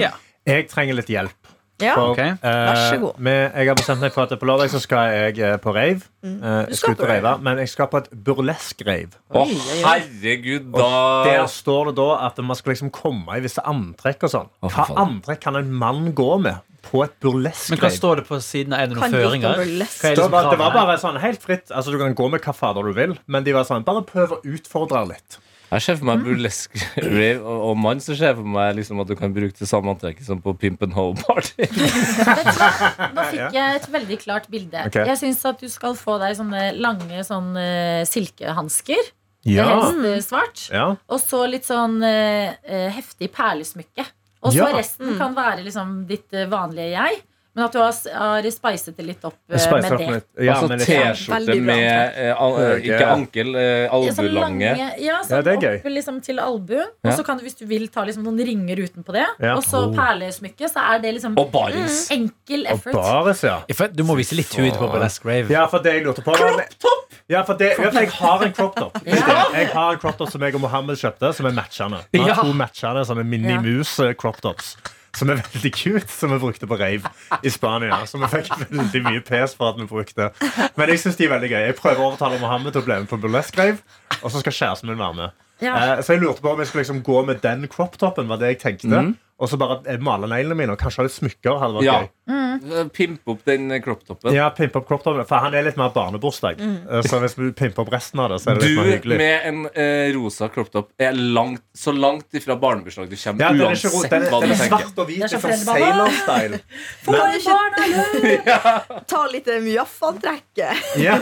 [0.00, 0.10] Ja.
[0.46, 1.39] Jeg trenger litt hjelp.
[1.80, 1.94] Ja.
[1.96, 2.30] For, okay.
[2.30, 3.18] eh, Vær så god.
[3.18, 6.00] med- jeg har bestemt meg for at på lørdag så skal jeg eh, på rave.
[6.22, 9.10] Eh, jeg skal skal ut på og rave, men jeg skal på et burlesk-rave.
[9.34, 9.44] Å,
[9.84, 14.34] herregud, Og der står det da at man skal liksom komme i visse antrekk og
[14.34, 14.50] sånn.
[14.62, 18.72] Hva antrekk kan en mann gå med på et Men hva står det på siden?
[18.72, 19.56] Er det noen føringer?
[19.60, 20.04] burlesk.
[20.04, 21.70] Er Det var, det var bare sånn helt fritt.
[21.70, 24.38] Altså Du kan gå med hva fader du vil, men de var sånn bare prøv
[24.38, 25.38] å utfordre litt.
[25.70, 28.98] Jeg ser for meg burlesk rave og, og mann, så ser jeg for meg liksom
[29.04, 31.68] at du kan bruke det samme antrekket som på Pimp and Hoe Party.
[33.14, 34.82] Nå fikk jeg et veldig klart bilde.
[34.90, 35.06] Okay.
[35.12, 39.12] Jeg syns at du skal få deg sånne lange sånn, uh, silkehansker.
[39.48, 39.64] Ja.
[39.70, 40.64] Helst eh, svart.
[40.74, 40.88] ja.
[41.08, 42.50] Og så litt sånn eh,
[42.92, 44.04] heftig perlesmykke.
[44.44, 44.74] Og så Ja.
[44.76, 47.22] resten kan være liksom ditt vanlige jeg.
[47.60, 50.06] Men at du har, har spicet det litt opp eh, med det.
[50.14, 50.26] litt.
[50.40, 52.86] Ja, altså T-skjorte med eh.
[52.88, 55.76] Ikke ankel, eh, Ja, sånn lange- Ja, Ja, sånn det er gøy.
[55.82, 56.86] opp liksom til albuen.
[57.04, 57.10] Ja.
[57.10, 59.26] Og så kan du, hvis du vil, ta liksom noen ringer utenpå det.
[59.44, 59.56] Ja.
[59.58, 59.92] Og så Oh.
[59.94, 60.70] perlesmykke.
[60.72, 62.08] Så er det liksom Og barings.
[62.10, 62.92] enkel Og effort.
[62.94, 63.58] baris, ja.
[63.68, 65.50] Ja, Du må vise litt hud på burlesk Grave.
[65.50, 66.64] Ja, for det jeg lurte på var-
[67.28, 68.98] Ja, for, det, ja, for jeg har en crop top.
[69.06, 72.00] Jeg har en crop top som jeg og Mohammed kjøpte, som er matchende.
[72.12, 72.34] Vi har Ja.
[72.34, 74.76] to matchende sånne Minimus-crop tops.
[75.20, 77.10] Som er veldig cute, som vi brukte på rave
[77.44, 78.00] i Spania.
[78.08, 80.30] Som vi fikk veldig mye pes for at vi brukte.
[80.78, 81.60] Men jeg synes de er veldig gøy.
[81.68, 83.78] Jeg prøver å overtale Mohammed til å bli med på burlesk rave,
[84.22, 85.38] og så skal kjæresten min være med.
[85.60, 85.74] Ja.
[85.76, 88.30] Eh, så jeg lurte på om jeg skulle liksom gå med den crop-toppen.
[88.32, 88.88] var det jeg tenkte.
[89.40, 91.58] Og så bare eh, male neglene mine og kanskje ha litt smykker.
[91.62, 92.00] hadde vært Ja.
[92.00, 92.08] gøy.
[92.30, 92.90] Mm.
[92.94, 94.34] Pimpe opp den eh.
[94.36, 96.58] Ja, pimpe opp crop for han er litt mer barnebursdag.
[96.60, 97.02] Mm.
[97.08, 99.46] Så hvis vi pimper opp resten av det, så er det litt mer Du med
[99.48, 103.72] en eh, rosa crop-top er langt, så langt ifra barnebursdag du kommer, Ja, den er,
[103.72, 104.84] uansett den er, hva den du er tenker.
[104.84, 106.60] svart og hvit, Det er sånn sailor-style.
[107.06, 109.00] Få du Ja.
[109.08, 110.76] ta litt Mjaffa-trekket
[111.06, 111.16] Ja,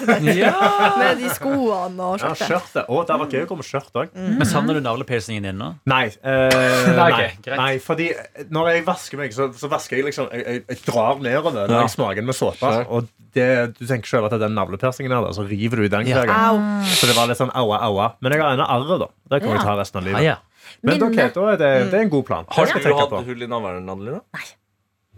[0.99, 2.47] med de skoene og ja, skjørtet?
[2.49, 2.85] skjørtet.
[2.89, 4.13] Å, det vært gøy å gå med skjørt òg.
[4.19, 5.71] Men savner du navlepiercingen din nå?
[5.89, 7.11] Nei, eh, Nei, nei,
[7.45, 7.49] greit.
[7.59, 8.08] nei, fordi
[8.55, 11.73] når jeg vasker meg, så, så vasker jeg liksom Jeg, jeg, jeg drar nedover når
[11.75, 11.81] Ja.
[11.87, 12.73] jeg smaker med såpe.
[12.89, 16.07] Og det, du tenker selv at den navlepersingen her, så river du i den.
[16.11, 16.23] Ja.
[16.95, 18.13] Så det var litt sånn aua, aua.
[18.21, 19.11] Men jeg har ennå arret, da.
[19.35, 19.57] Det kan Ja.
[19.59, 20.25] jeg ta resten av Ah, livet.
[20.31, 20.37] ja.
[20.83, 22.45] Men ok, da er det, det er en god plan.
[22.49, 24.21] Har du hatt hull i navlen, Adelina?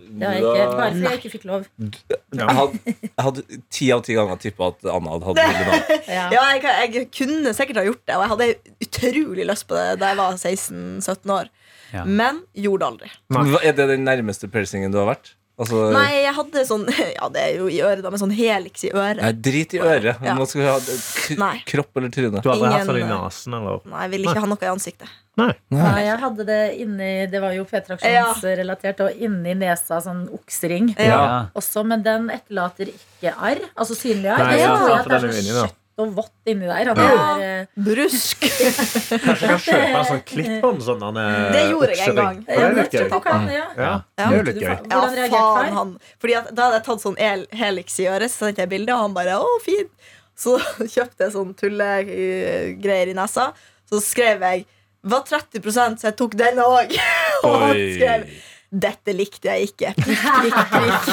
[0.01, 1.67] Det var ikke, bare fordi jeg ikke fikk lov.
[1.79, 2.17] Ja.
[2.41, 5.67] Jeg hadde, jeg hadde ti av ti ganger tippa at Anna hadde hatt hull i
[5.69, 6.01] navlen.
[6.11, 6.25] Ja.
[6.35, 6.63] Ja, jeg,
[6.95, 8.49] jeg kunne sikkert ha gjort det, og jeg hadde
[8.87, 11.51] utrolig lyst på det da jeg var 16-17 år.
[11.93, 12.05] Ja.
[12.07, 13.13] Men gjorde det aldri.
[13.37, 13.45] Nei.
[13.65, 15.35] Er det den nærmeste piercingen du har vært?
[15.61, 16.87] Altså, Nei, jeg hadde sånn
[17.19, 19.21] Ja, det er jo i øret, da, med sånn helix i øret.
[19.21, 20.23] Nei, drit i øret.
[20.25, 20.33] Ja.
[20.39, 21.57] Man skal ha k Nei.
[21.69, 22.41] kropp eller tryne.
[22.41, 23.83] Du har aldri hatt Ingen- sånn i nesen, eller?
[23.93, 25.13] Nei, jeg ville ikke ha noe i ansiktet.
[25.41, 25.51] Nei.
[25.73, 30.95] Nei, jeg hadde det inni Det var jo P-traksjonsrelatert, og inni nesa sånn oksering.
[30.97, 31.11] Ja.
[31.13, 31.29] Ja.
[31.61, 33.61] Også, men den etterlater ikke arr.
[33.77, 34.47] Altså synlig arr.
[34.49, 36.89] Nei, ja, for at det er den er kjøtt og vått inni der.
[36.91, 37.05] At Ja.
[37.05, 37.17] det er,
[37.61, 38.41] eh, Brusk.
[38.47, 42.15] Kanskje jeg kan kjøpe en sånn klipp om sånn han er Det gjorde jeg en
[42.21, 42.37] gang.
[42.47, 43.09] Det er litt gøy.
[43.09, 43.67] tror du ja.
[43.77, 44.27] Ja, Ja.
[44.31, 44.77] det er litt gøy.
[44.91, 48.37] Ja, faen han Fordi at Da hadde jeg tatt sånn el helix i øret, så
[48.47, 49.95] sendte jeg bilde, og han bare 'Å, fint'.
[50.37, 50.59] Så
[50.95, 53.53] kjøpte jeg sånn tullegreier i nesa.
[53.91, 54.67] Så skrev jeg
[55.03, 56.99] 'Var 30% så jeg tok den òg'.
[57.45, 58.25] Og han skrev
[58.73, 59.95] 'Dette likte jeg ikke'.
[59.97, 61.05] Prikk, prikk, prikk.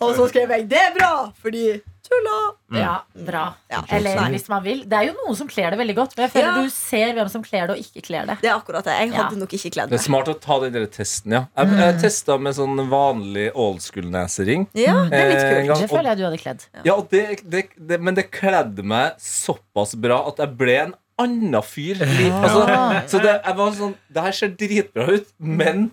[0.00, 2.36] og så skrev jeg 'Det er bra', fordi tulla.
[2.80, 2.92] Ja,
[3.26, 3.42] bra.
[3.70, 4.26] Ja, Eller nei.
[4.34, 4.82] hvis man vil.
[4.90, 6.62] Det er jo noen som kler det veldig godt, men jeg føler Ja.
[6.62, 8.36] du ser hvem som kler det og ikke kler det.
[8.42, 8.94] Det er akkurat det.
[9.00, 9.40] Jeg hadde Ja.
[9.40, 11.42] nok ikke kledd Det er smart å ta den der testen, ja.
[11.56, 14.66] Jeg, jeg testa med sånn vanlig old school-nesering.
[14.74, 15.66] Ja, det er Eh, litt kult.
[15.70, 16.66] gang, Det føler jeg du hadde kledd.
[16.84, 21.62] Ja, det, det, det, men det kledde meg såpass bra at jeg ble en annen
[21.62, 21.96] fyr.
[22.00, 25.90] Altså, så det, jeg var sånn Det her ser dritbra ut, men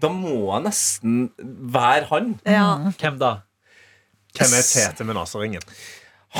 [0.00, 2.40] da må jeg nesten være han.
[2.46, 2.78] Ja.
[2.96, 3.42] Hvem da?
[4.36, 5.64] Hvem er Tete med neseringen?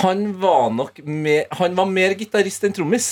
[0.01, 3.11] Han var nok mer Han var mer gitarist enn trommis.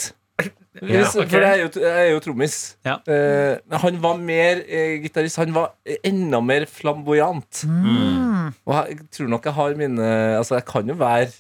[0.79, 1.27] Ja, okay.
[1.27, 2.57] For jeg er jo, jeg er jo trommis.
[2.87, 3.01] Ja.
[3.03, 5.41] Uh, men han var mer uh, gitarist.
[5.43, 5.73] Han var
[6.07, 7.65] enda mer flamboyant.
[7.67, 10.07] Og jeg tror nok jeg har mine
[10.39, 11.33] Altså, jeg kan jo være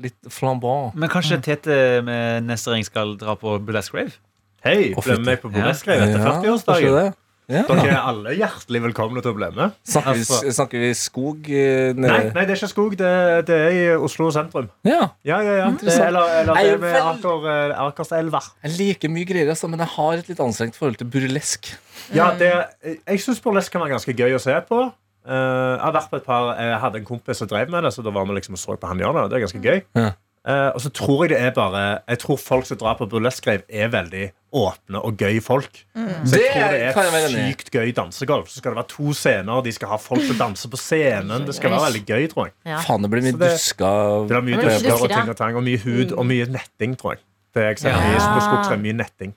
[0.00, 0.96] litt flambant.
[0.96, 4.16] Men kanskje Tete med neste ring skal dra på burlesk rave?
[4.64, 7.14] Hei, med meg på Ja, burlesk-greie etter 40-årsdagen.
[7.48, 7.54] Det.
[7.56, 7.62] Ja.
[7.68, 9.74] Dere er alle hjertelig velkomne til å bli med.
[9.86, 12.96] Snakker vi, Altså- snakker vi skog eh, Nei, nei, det er ikke skog.
[12.98, 13.10] Det,
[13.46, 14.66] det er i Oslo sentrum.
[14.84, 15.10] Ja.
[15.24, 15.70] Ja, ja, ja.
[15.78, 18.42] Det, eller eller det er ved vel- Aker, eh, Akerselva.
[18.66, 21.70] Jeg liker mye greier, altså, men jeg har et litt anstrengt forhold til burlesk.
[22.14, 22.50] Ja, det,
[22.84, 24.82] jeg syns burlesk kan være ganske gøy å se på.
[25.26, 27.90] Eh, jeg har vært på et par Jeg hadde en kompis som drev med det,
[27.94, 29.30] så da var vi liksom og så på han gjøre det.
[29.30, 30.14] Det er ganske gøy.
[30.46, 30.52] Ja.
[30.68, 33.62] Eh, og så tror jeg det er bare Jeg tror folk som drar på burlesk-grev,
[33.68, 35.82] er veldig åpne og gøy folk.
[35.96, 38.48] Så Det jeg tror det er et sykt gøy dansegolf.
[38.48, 41.44] Så skal det være to scener, de skal ha folk som danser på scenen.
[41.46, 42.54] Det skal være veldig gøy, tror jeg.
[42.64, 42.78] Ja.
[42.80, 43.90] Faen, det blir mye Så det- duska
[44.28, 47.16] Det er mye dusker og ting og tang, og mye hud og mye netting, tror
[47.16, 47.20] jeg.
[47.54, 48.00] Det er ser Ja.
[48.00, 49.34] mye på Skogs er mye netting.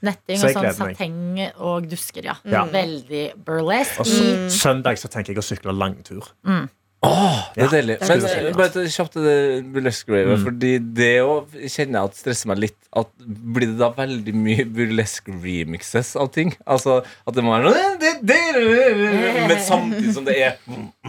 [0.00, 2.34] Netting og sånn sateng og dusker, ja.
[2.44, 2.70] Mm.
[2.72, 3.98] Veldig burlesk.
[4.00, 6.28] Og så, søndag så tenker jeg å sykle langtur.
[7.06, 7.70] Åh, det er Ja.
[7.70, 7.98] deilig.
[8.00, 10.38] Det er Men eh, bare kjapt til det burlesque ravet.
[10.38, 10.44] Mm.
[10.44, 12.74] Fordi det òg kjenner jeg at stresser meg litt.
[12.96, 16.56] At Blir det da veldig mye burlesque remixes av ting?
[16.66, 18.40] Altså at det må være noe det, det,
[19.46, 20.56] Men samtidig som det er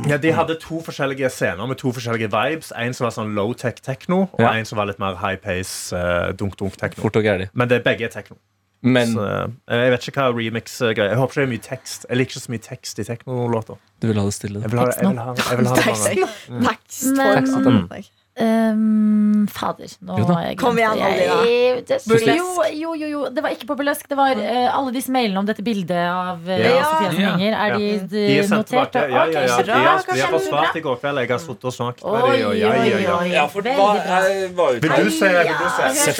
[0.08, 2.72] Ja, De hadde to forskjellige scener med to forskjellige vibes.
[2.78, 4.54] En som var sånn low-tech techno, og Ja.
[4.54, 7.04] en som var litt mer high-pace uh, dunk-dunk-techno.
[7.04, 7.50] og gærent.
[7.54, 8.38] Men det, er begge er techno.
[8.82, 9.24] Men Så,
[9.68, 12.06] eh, jeg vet ikke hva remix-greier Jeg håper ikke det er mye tekst.
[12.10, 13.78] Jeg liker ikke så mye tekst i teknolåter.
[14.02, 14.62] du vil ha det stille?
[14.64, 18.12] Jeg vil ha det, jeg vil ha, jeg vil ha det bare Tekst for annet.
[18.40, 21.10] Um, fader, nå Jo har jeg Kom igjen, det.
[21.28, 22.38] Jeg- Burlesk.
[22.38, 23.22] Jo, jo, jo, jo.
[23.36, 24.08] Det var ikke på burlesk.
[24.10, 26.84] Det var uh, alle disse mailene om dette bildet av uh, Ja.
[26.86, 27.58] Sofia som henger.
[27.60, 28.96] Er de, de, De er notert?
[28.96, 29.58] Ja, ja, ja.
[29.60, 31.20] Ok, De har, de har fått svart i går kveld.
[31.24, 32.40] Jeg har sittet og snakket med dem.
[32.40, 33.18] ja, ja, ja.
[33.30, 35.30] Ja, for hva, jeg var jo Vil du se?
[35.30, 36.14] Vil du Ja, se?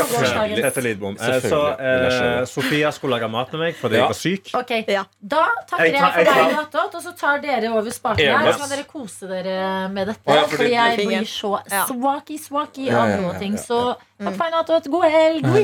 [0.60, 1.16] Tete Lidbom.
[1.20, 2.60] Eh, Selvfølgelig Så.
[2.60, 4.52] Sofia skulle lage mat med meg fordi jeg var syk.
[4.60, 4.72] Ok,
[5.22, 8.52] Da takker Jeg for deg, nattåt, og så tar dere over spaken her.
[8.54, 10.38] Så kan dere kose dere med dette.
[10.56, 11.86] Fordi- jeg blir så Ja.
[12.10, 13.54] Swaki-swaki Ja, av ja, noe ja, ting.
[13.58, 14.90] ja, Så takk for meg i nattåt.
[14.92, 15.46] God helg!
[15.46, 15.60] Ha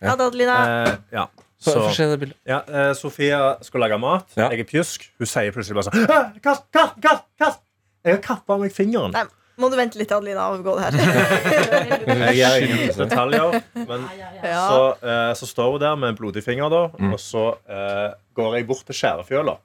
[0.00, 0.14] Ja.
[0.16, 0.56] Adelina.
[0.88, 1.26] Eh, ja.
[1.58, 4.28] Så, det ja, eh, Sofia skulle lage mat.
[4.36, 4.48] Ja.
[4.52, 5.08] Jeg er pjusk.
[5.18, 7.24] Hun sier plutselig bare sånn «Ah, Kast, kast, kast!
[7.38, 7.60] kast
[8.06, 9.10] Jeg har kappa meg fingeren.
[9.10, 9.24] Nei,
[9.58, 12.34] må du vente litt, Adelina, Avgår det her.
[12.38, 13.58] Jeg ingen detaljer.
[13.74, 14.06] Men
[14.44, 14.68] Ja.
[14.68, 18.54] så, eh, så står hun der med en blodig finger, da, og så eh, går
[18.60, 19.56] jeg bort til skjærefjøla.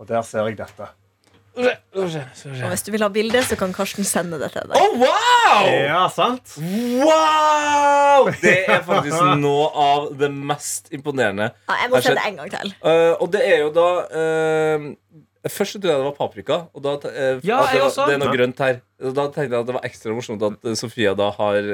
[0.00, 0.88] Og der ser jeg dette.
[1.96, 4.76] Og hvis du vil ha bilde, så kan Karsten sende det til deg.
[4.78, 5.70] Oh, wow!
[5.70, 6.54] Ja, sant?
[6.60, 8.30] Wow!
[8.42, 11.50] Det er faktisk noe av det mest imponerende.
[11.68, 12.74] Ja, jeg må se det en gang til.
[12.84, 14.86] Uh, og det er jo da uh,
[15.48, 16.56] Først trodde jeg det var paprika.
[16.76, 18.06] Og da, uh, Ja, det, jeg var, også.
[18.10, 18.80] det er noe grønt her.
[19.00, 21.68] Og da tenkte jeg at det var ekstra morsomt at Sofia da har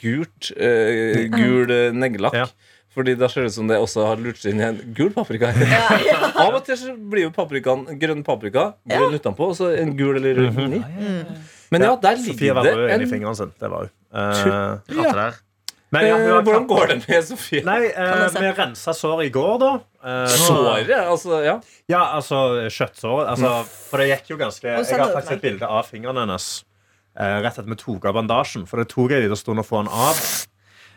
[0.00, 2.38] gult eh, gul neglelakk.
[2.40, 2.46] Ja.
[2.92, 5.12] Fordi da ser det ut som det også har lurt seg inn i en gul
[5.14, 5.52] paprika.
[6.44, 10.18] Av og til så blir jo paprikaen grønn paprika, grønn utenpå, og så en gul
[10.20, 10.82] eller rød inni.
[11.72, 13.54] Men ja, der ligger var det en sin.
[13.56, 13.94] Det var hun.
[14.12, 14.28] Uh,
[14.92, 15.30] ja.
[15.88, 17.62] men ja, Eh, Hvordan går det med Sofie?
[17.64, 19.72] Nei, eh, jeg vi rensa såret i går, da.
[20.04, 20.92] Eh, Såret?
[20.96, 21.58] Altså, ja.
[21.88, 23.28] Ja, altså kjøttsåret.
[23.34, 23.50] Altså,
[23.90, 26.46] for det gikk jo ganske Jeg har faktisk et bilde av fingrene hennes
[27.18, 28.64] eh, rett etter vi tok av bandasjen.
[28.68, 30.22] For det tok en liten stund å få den av.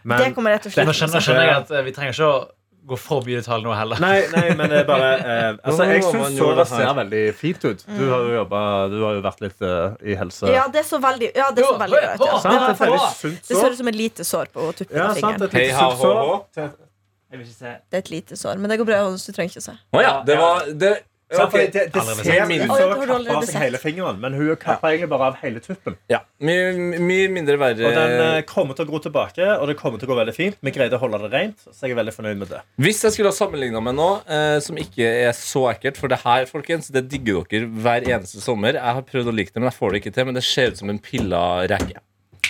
[0.06, 2.38] Men, Det kommer rett og Nå skjønner, skjønner jeg at eh, vi trenger ikke å
[2.86, 4.02] gå for mye detalj nå heller.
[4.04, 7.65] Nei, nei, men det er bare eh, Altså, Jeg syns såret det ser veldig fint
[7.65, 7.86] ut.
[7.89, 10.52] Du har jo jobbet, Du har jo vært litt uh, i helse.
[10.54, 12.46] Ja, det så veldig, ja, det så veldig bra ut.
[12.46, 12.60] Ja.
[12.70, 15.50] Det sunt Det ser ut som et lite sår på tuppen av fingeren.
[15.56, 16.70] Hei, ha,
[17.36, 19.02] ikke se Det er et lite sår, men det går bra.
[19.10, 19.76] Du trenger ikke å se.
[19.98, 20.94] Å ja, det var det,
[21.34, 24.20] Sant, for det, det, det ser ut som har hun allerede av seg hele fingeren,
[24.22, 25.96] men hun kapper egentlig bare av hele tuppen.
[26.12, 27.88] Ja, Mye, mye mindre verre.
[27.90, 30.36] Og den eh, kommer til å gro tilbake, og det kommer til å gå veldig
[30.38, 30.60] fint.
[30.62, 32.62] Vi greide å holde det rent, så jeg er veldig fornøyd med det.
[32.86, 36.22] Hvis jeg skulle ha sammenligna med noe eh, som ikke er så ekkelt For det
[36.22, 38.78] her, folkens, det digger dere hver eneste sommer.
[38.78, 40.30] Jeg har prøvd å like det, men jeg får det ikke til.
[40.30, 42.04] Men det ser ut som en pilla reke.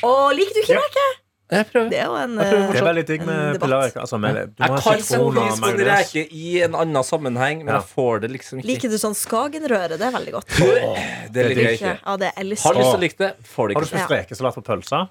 [0.04, 0.84] Å, liker du ikke Ja.
[0.84, 1.06] reke?
[1.52, 1.90] Jeg prøver.
[1.92, 3.98] Det er jo en Det er eh, veldig digg med debatt.
[4.02, 5.90] Altså, med, du Jeg ha kan sitron og spise en majones.
[6.16, 7.82] reke i en annen sammenheng, men Ja.
[7.82, 8.68] jeg får det liksom ikke.
[8.72, 9.90] Liker du sånn Skagenrøre?
[9.98, 10.48] Det er veldig godt.
[11.36, 11.94] Det liker jeg ikke.
[12.06, 13.98] Ja, det Har elsker lyst til å like det, får det Har du ikke.
[14.00, 15.04] spist rekesalat på pølse?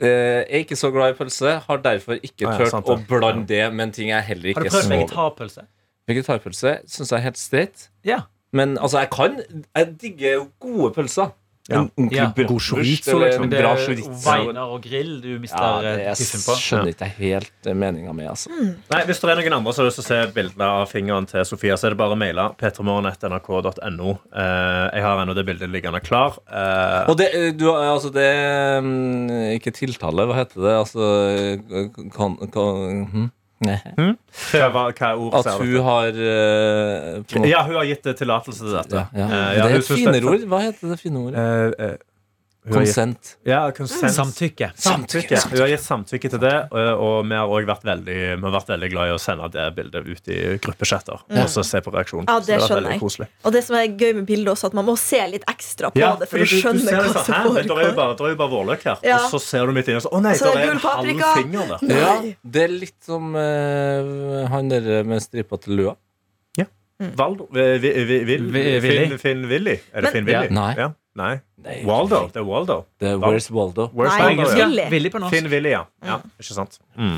[0.00, 1.60] Eh, jeg er ikke så glad i pølse.
[1.66, 3.06] Har derfor ikke Ah, ja, turt sant å det.
[3.08, 5.66] blande det med en ting jeg heller Har ikke du er prøvd så vegetarpølse?
[6.08, 7.88] Vegetarpølse syns jeg er helt streit.
[8.04, 8.20] Ja.
[8.52, 9.40] Men altså, jeg kan
[9.74, 11.32] Jeg digger jo gode pølser.
[11.64, 11.78] Ja.
[11.80, 12.26] En ordentlig Ja.
[12.36, 13.48] bratwurst God chorizo, liksom.
[13.48, 14.00] det er.
[14.26, 16.56] Weiner og grill du mister Ja, eh, det på.
[16.60, 18.50] skjønner ikke helt meninga med, altså.
[18.90, 21.26] Nei, Hvis det er noen andre som har lyst til å se bildene av fingeren
[21.26, 24.10] til Sofia, så er det bare å maile p3morgen.nrk.no.
[24.36, 26.36] Eh, jeg har ennå det bildet liggende klar.
[26.52, 30.74] Eh, Og det, eh, du, altså det er Ikke tiltale, hva heter det?
[30.84, 31.00] Altså
[31.32, 33.30] eh, kan, kan, hm?
[33.64, 33.76] Nei.
[33.94, 35.76] hva, hva hva ord At hun du?
[35.86, 39.04] har uh, Ja, hun har gitt tillatelse til dette.
[39.14, 39.28] ja, ja.
[39.28, 40.40] Eh, Det er et finere ord.
[40.50, 41.38] Hva heter det fine ordet?
[41.78, 41.94] Eh,
[42.66, 43.36] eh, Konsent.
[43.44, 44.12] ja, consent.
[44.14, 44.70] Samtykke.
[44.76, 45.38] Samtykke.
[45.50, 48.90] Hun har gitt samtykke til det, og, vi har også vært veldig, har vært veldig
[48.92, 51.24] glad i å sende det bildet ut i gruppechatter.
[51.28, 52.28] Og så se på reaksjonen.
[52.28, 53.00] Ja, Så det skjønner jeg.
[53.02, 53.28] koselig.
[53.44, 56.00] Og det som er gøy med bildet også, at man må se litt ekstra på
[56.20, 57.68] det for å skjønne ser hva liksom, som foregår.
[57.68, 59.04] Det er jo bare, er jo bare vårløk her.
[59.04, 59.18] Ja.
[59.24, 60.84] Og så ser du midt inni og så Å nei, Så det er er en
[60.84, 61.98] halv finger der.
[62.00, 62.14] Ja,
[62.56, 65.96] det er litt som uh, han der med stripa til lua.
[67.18, 69.06] Valdo vi, vi, vi, vi, Vi- Willy.
[69.08, 69.74] Finn, Finn Willy.
[69.92, 70.46] Er det Finn Willy?
[70.46, 70.54] Ja.
[70.54, 70.74] Nei.
[70.78, 70.92] Ja.
[71.18, 71.32] Nei.
[71.64, 72.18] Nei, Waldo.
[72.28, 72.74] Det er Waldo.
[73.00, 73.86] Det er Where's Waldo?
[73.96, 74.50] Where's Nei, Waldo?
[74.50, 74.58] Ja.
[74.58, 74.66] ja.
[74.66, 74.82] Willy.
[74.90, 75.34] Willy på norsk.
[75.34, 75.80] Finn Willy, ja.
[76.04, 76.18] ja.
[76.36, 76.76] Ikke sant?
[76.98, 77.14] Mm.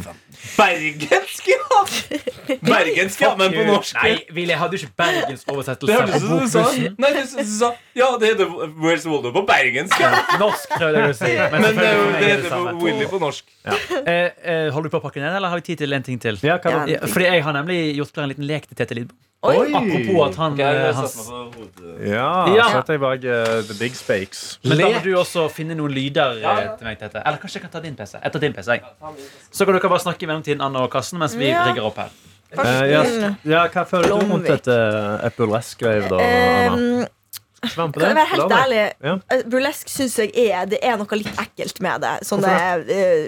[0.56, 1.80] Bergensk, ja!
[2.70, 3.98] Bergensk, ja, men på norsk.
[3.98, 6.94] Nei, Willy, jeg hadde jo ikke bergensk Det oversettelse hørtes på ut som du sa.
[7.02, 9.98] Nei, du sa Ja, det heter Where's Waldo på bergensk.
[10.00, 10.14] Ja.
[10.44, 11.34] Norsk, prøvde jeg å si.
[11.34, 12.72] Men, Men det, det er heter.
[12.86, 13.52] Willy på norsk.
[14.06, 16.18] Eh, eh, holder du på å pakke ned, eller har vi tid til en ting
[16.22, 16.36] til?
[16.46, 16.84] Ja, hva?
[16.86, 19.16] Ja, fordi jeg har nemlig gjort klar en liten lek til Tete Lidbom.
[19.46, 19.72] Oi!
[19.74, 21.16] Apropos at han okay, eh, har hans.
[22.00, 22.68] Ja, Ja.
[22.72, 24.35] Sett deg bak eh, The Big Spakes.
[24.64, 27.22] Men da må du også finne noen lyder eh, til meg, Tete.
[27.22, 28.16] Eller kanskje jeg kan ta din PC.
[28.22, 28.76] Etter din PC.
[28.76, 29.26] jeg.
[29.50, 31.64] Så kan dere bare snakke i mellomtiden, Anne og Kassen, mens vi Ja.
[31.68, 32.14] rigger opp her.
[32.56, 33.02] Eh, ja,
[33.44, 36.18] ja, hva føler du mot dette eh, burlesk-grevet, da?
[36.72, 37.08] Anna?
[37.66, 38.82] Svamp på kan jeg være helt ærlig?
[39.02, 39.14] Ja.
[39.50, 42.12] Burlesk syns jeg er Det er noe litt ekkelt med det.
[42.28, 42.52] Sånne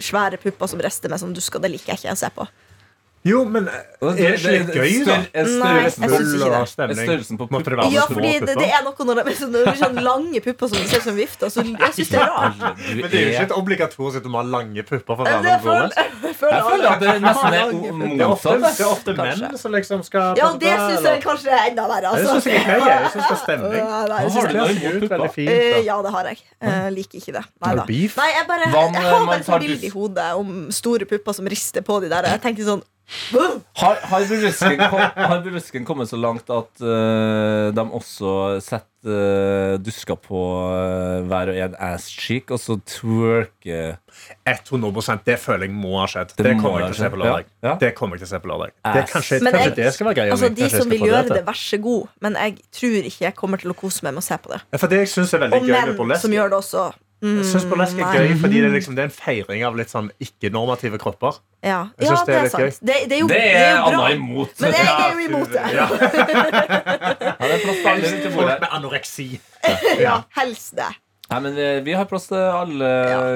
[0.04, 1.58] svære pupper som rister med sånn dusker.
[1.64, 2.46] Det liker jeg ikke å se på.
[3.28, 5.16] Jo, men det er det ikke litt gøy, da?
[5.18, 5.92] Størr- en Nei, det.
[6.98, 9.80] Størrelsen på det Ja, fordi det, det er noe når det, sånn, når det blir
[9.82, 11.52] sånn lange pupper som ser ut som vifter.
[11.52, 12.58] Så jeg syns det er rart.
[12.58, 15.24] Men det er jo ikke er et obligatorisk at du må ha lange pupper for
[15.24, 18.60] å Det er føler, jeg føler at det nesten er Det er motsatt.
[18.64, 22.14] det er ofte menn som liksom skal Ja, det syns jeg kanskje er enda verre.
[22.14, 22.34] Det Altså.
[22.38, 23.00] syns jeg ikke jeg.
[23.02, 23.78] Jeg syns det er stemning.
[23.78, 25.28] Øh, Har du det- noe imot pupper?
[25.34, 25.50] fint.
[25.50, 26.38] Eh, ja, det har jeg.
[26.60, 27.44] Eh, liker ikke det.
[27.64, 27.84] Nei da.
[27.88, 31.46] Nei, jeg, bare, jeg har bare et tar bilde i hodet om store pupper som
[31.46, 32.22] rister på de der.
[32.22, 32.82] Jeg tenker sånn!
[33.08, 39.78] Har, har, burlesken, kom, har burlesken kommet så langt at uh, de også setter uh,
[39.80, 43.96] dusker på uh, hver og en ass cheek, og så twerker
[44.44, 46.36] 100% Det føler jeg må ha skjedd.
[46.36, 47.48] Det Det kommer jeg til å se på lørdag.
[47.48, 47.68] Ja.
[47.70, 47.74] Ja.
[47.80, 48.76] Det kommer jeg til å se på lørdag.
[48.84, 50.54] Det, kanskje Men kanskje jeg- det skal være greia Altså, mi.
[50.60, 52.08] De som vil gjøre det, vær så god.
[52.20, 54.60] Men jeg tror ikke jeg kommer til å kose meg med å se på det.
[54.72, 56.92] Ja, For det jeg syns er veldig Og menn som gjør det også.
[57.18, 58.18] Mm, Jeg synes burlesk er nei.
[58.28, 61.40] gøy fordi det er, liksom, det er en feiring av litt sånn ikke-normative kropper.
[61.66, 62.78] Ja, ja det er sant.
[62.78, 64.04] Det, det er jo, Det er er jo bra.
[64.04, 64.54] Anna imot.
[64.62, 65.64] Men jeg er jo imot det.
[65.74, 65.88] Ja,
[67.38, 67.82] Ja, det er plass
[68.22, 69.28] til Folk med anoreksi.
[70.06, 70.92] Ja, helst det.
[71.28, 72.88] Nei, men vi, vi har plass til alle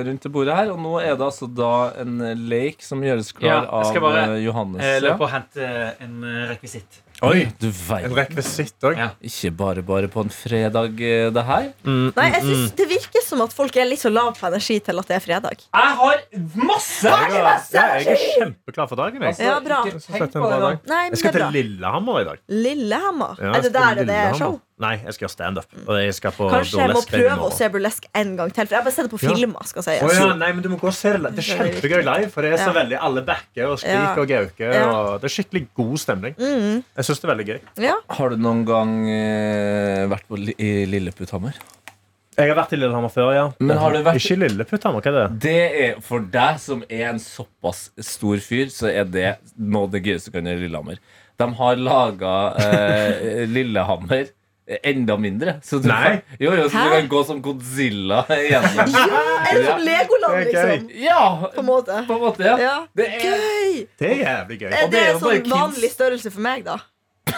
[0.06, 2.14] rundt det bordet her, og nå er det altså da en
[2.48, 4.86] leik som gjøres klar Ja, jeg skal bare, løpe Johannes.
[4.86, 5.68] Jeg og hente
[6.00, 7.02] en eh, rekvisitt.
[7.22, 7.68] Oi, Du
[8.02, 8.96] en rekvisitt òg.
[8.98, 9.08] Ja.
[9.22, 11.68] Ikke bare bare på en fredag, eh, det her.
[11.86, 14.98] Nei, jeg synes Det virker som at folk er litt så lav på energi til
[14.98, 15.62] at det er fredag.
[15.62, 16.24] Jeg har
[16.58, 17.06] masse!
[17.06, 17.78] energi!
[17.78, 19.22] jeg er kjempeklar for dagen.
[19.22, 19.38] Jeg.
[19.38, 19.84] Ja, bra.
[19.86, 20.82] Jeg bra dag.
[20.90, 21.46] Nei, Jeg skal til.
[21.60, 22.42] Lillehammer i dag.
[22.48, 23.38] Lillehammer.
[23.38, 24.58] Ja, er det der det er show?
[24.82, 25.66] Nei, jeg skal gjøre standup.
[25.72, 28.66] Jeg Kanskje jeg må prøve å se burlesk en gang til.
[28.66, 29.34] For jeg har bare sett det på Ja.
[29.34, 29.66] filmer.
[29.70, 29.96] skal si.
[30.02, 31.34] oh, ja, nei, men du må gå og se det.
[31.36, 32.30] Det er kjempegøy live.
[32.34, 32.78] For det er så Ja.
[32.82, 34.16] veldig Alle backer og skriker Ja.
[34.18, 34.72] og gauker.
[34.74, 34.86] Ja.
[34.90, 36.34] Og det er skikkelig god stemning.
[36.38, 37.60] Mm, Jeg syns det er veldig gøy.
[37.88, 37.94] ja.
[38.10, 41.54] Har du noen gang eh, vært på, Li- i Lilleputthammer?
[42.38, 43.52] Jeg har vært i Lillehammer før, ja.
[43.60, 45.38] Men har du vært- Ikke i Lilleputthammer, hva er det?
[45.38, 49.90] Det er For deg som er en såpass stor fyr, så er det noe av
[49.92, 50.98] det gøyeste du kan gjøre i Lillehammer.
[51.38, 54.30] De har laga eh, Lillehammer
[54.82, 55.56] enda mindre.
[55.64, 56.02] Så du Nei.
[56.22, 58.92] Kan, jo, jo, så du kan gå som Godzilla gjennom.
[58.94, 60.88] ja, er som Legoland, liksom?
[61.02, 62.04] Ja, På en måte.
[62.06, 62.46] på en måte.
[62.46, 62.56] Ja.
[62.62, 62.76] Ja.
[62.96, 63.86] Det er Gøy!
[63.98, 64.70] Det er jævlig gøy.
[64.72, 65.50] Og det det er sånn kids.
[65.56, 66.78] vanlig størrelse for meg, da?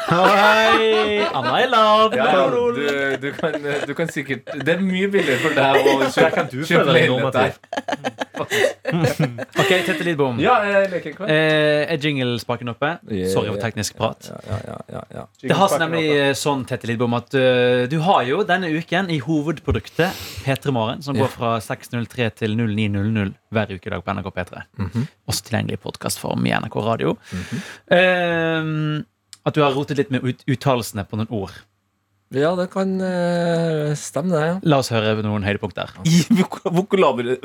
[0.09, 2.15] Hei, Anna i lav.
[2.17, 6.31] ja, du, du, kan, du kan sikkert Det er mye billigere for deg å kjøpe,
[6.35, 8.15] kan du kjøpe leilighet der.
[8.35, 10.41] Ok, Tette Lidbom.
[10.43, 11.31] Ja, jeg klar.
[11.31, 12.91] Eh, er jinglespaken oppe?
[13.33, 14.31] Sorry for teknisk prat.
[14.31, 15.25] Ja, ja, ja, ja, ja.
[15.45, 19.11] Det har seg nemlig eh, sånn, Tette Lidbom, at uh, du har jo denne uken
[19.15, 24.65] i hovedproduktet P3 Morgen, som går fra 6.03 til 09.00 hver ukedag på NRK P3.
[24.83, 25.09] Mhm.
[25.31, 27.17] Også tilgjengelig i podkastform i NRK Radio.
[27.95, 28.71] Eh,
[29.45, 31.55] at du har rotet litt med ut uttalelsene på noen ord.
[32.35, 34.47] ja, det kan uh, stemme, det.
[34.49, 35.93] ja La oss høre noen høydepunkter.
[36.09, 36.25] I
[36.65, 37.39] Vokalabere.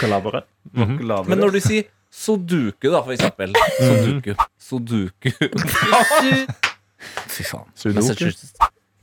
[0.00, 0.42] Kalabere.
[0.74, 1.30] vokulaber.
[1.30, 3.52] Men når du sier Soduku, da, for eksempel.
[3.76, 4.34] Soduku.
[4.58, 5.32] Soduku.
[7.34, 7.68] Fy faen.
[7.76, 8.32] Sudoku.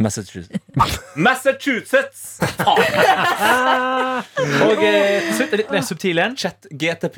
[0.01, 0.59] Massachusetts.
[1.15, 2.39] Massachusetts.
[4.63, 6.33] Og eh, til slutt litt mer subtil en.
[6.39, 7.17] Chat GTP.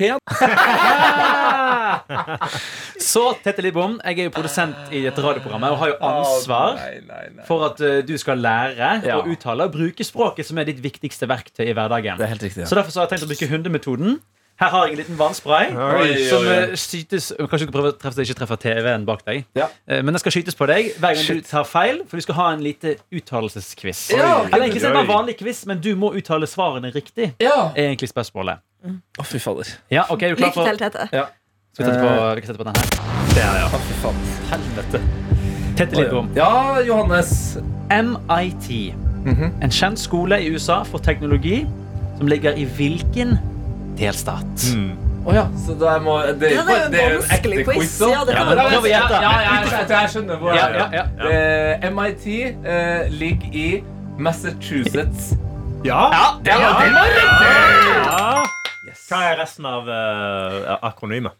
[3.00, 6.92] Så, Tete Lidbom, jeg er jo produsent i dette radioprogrammet og har jo ansvar Nei,
[7.06, 7.44] nei, nei.
[7.48, 9.18] for at eh, du skal lære Ja.
[9.20, 12.18] å uttale og bruke språket, som er ditt viktigste verktøy i hverdagen.
[12.20, 12.66] Det er helt riktig.
[12.68, 14.18] Så derfor så har jeg tenkt å bruke hundemetoden.
[14.56, 16.54] Her har jeg en liten vannspray Oi, som oi, oi.
[16.70, 19.42] eh, skytes Kanskje du kan prøve å treffe ikke treffer TV-en bak deg.
[19.58, 19.66] Ja.
[19.86, 22.38] Eh, Men den skal skytes på deg hver gang du tar feil, for du skal
[22.38, 24.06] ha en lite uttalelsesquiz.
[24.16, 27.34] Ja, Eller egentlig er bare vanlig quiz, men du må uttale svarene riktig.
[27.42, 27.70] Ja.
[27.76, 28.62] Er egentlig spørsmålet.
[29.20, 29.68] Å, fy fader.
[29.92, 31.08] Ja, ok, er du klar Lykke til, Tete.
[31.12, 31.26] Ja.
[31.76, 32.86] Skal vi sette på, vi kan sette på den her?
[33.36, 33.66] Der, ja.
[33.68, 34.22] Å, fy faen.
[34.52, 35.00] Helvete.
[35.76, 36.30] Tette Lidbom.
[36.38, 37.58] Ja, Johannes.
[37.92, 38.70] MIT.
[39.26, 39.52] Mhm.
[39.60, 41.66] En kjent skole i USA for teknologi
[42.16, 43.36] som ligger i hvilken
[43.98, 44.66] delstat?
[45.26, 47.22] Å ja, så da må Det, Ja, det er jo en det er jo en
[47.26, 47.76] vanskelig ekte quiz.
[47.76, 47.94] quiz.
[48.12, 48.90] Ja, det Ja, kan gjette.
[48.90, 51.30] Ja, ja, jeg, skjønner- jeg skjønner hvor Ja, jeg ja, ja.
[51.30, 52.26] Eh, MIT
[52.62, 53.84] uh, ligger i
[54.18, 55.32] Massachusetts.
[55.84, 56.02] Ja.
[56.14, 58.06] Ja, det var det var riktig!
[58.06, 58.44] ja.
[58.86, 59.02] Yes.
[59.10, 61.32] Hva er resten av uh, akronymet?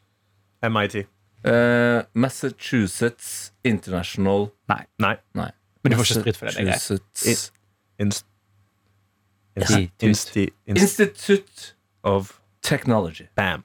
[0.66, 1.06] MIT.
[1.46, 5.14] Uh, Massachusetts International Nei, Nei.
[5.38, 5.50] Nei.
[5.84, 6.64] men du får ikke skryt for det.
[6.66, 7.52] Massachusetts
[8.02, 8.26] Inst
[9.56, 10.06] Institute.
[10.06, 12.34] Insti inst Institute of
[12.66, 13.28] Technology.
[13.36, 13.62] Bam.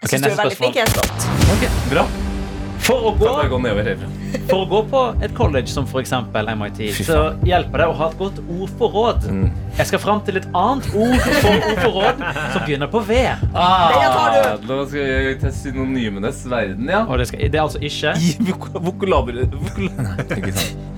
[0.00, 0.76] Jeg Ok, syns du er veldig flink.
[0.78, 1.30] Jeg er stolt.
[1.56, 2.04] Okay, Bra.
[2.80, 3.26] For å, gå,
[4.48, 6.14] for å gå på et college som f.eks.
[6.32, 9.26] MIT, så hjelper det å ha et godt ordforråd.
[9.28, 9.50] Mm.
[9.76, 13.18] Jeg skal fram til et annet ord for ordforråd som begynner på V.
[14.64, 17.04] Nå skal vi til synonymenes verden, ja.
[17.04, 19.44] Og det, skal, det er altså ikke I vok vokulaber...
[19.52, 20.90] Vokula Nei, ikke sant.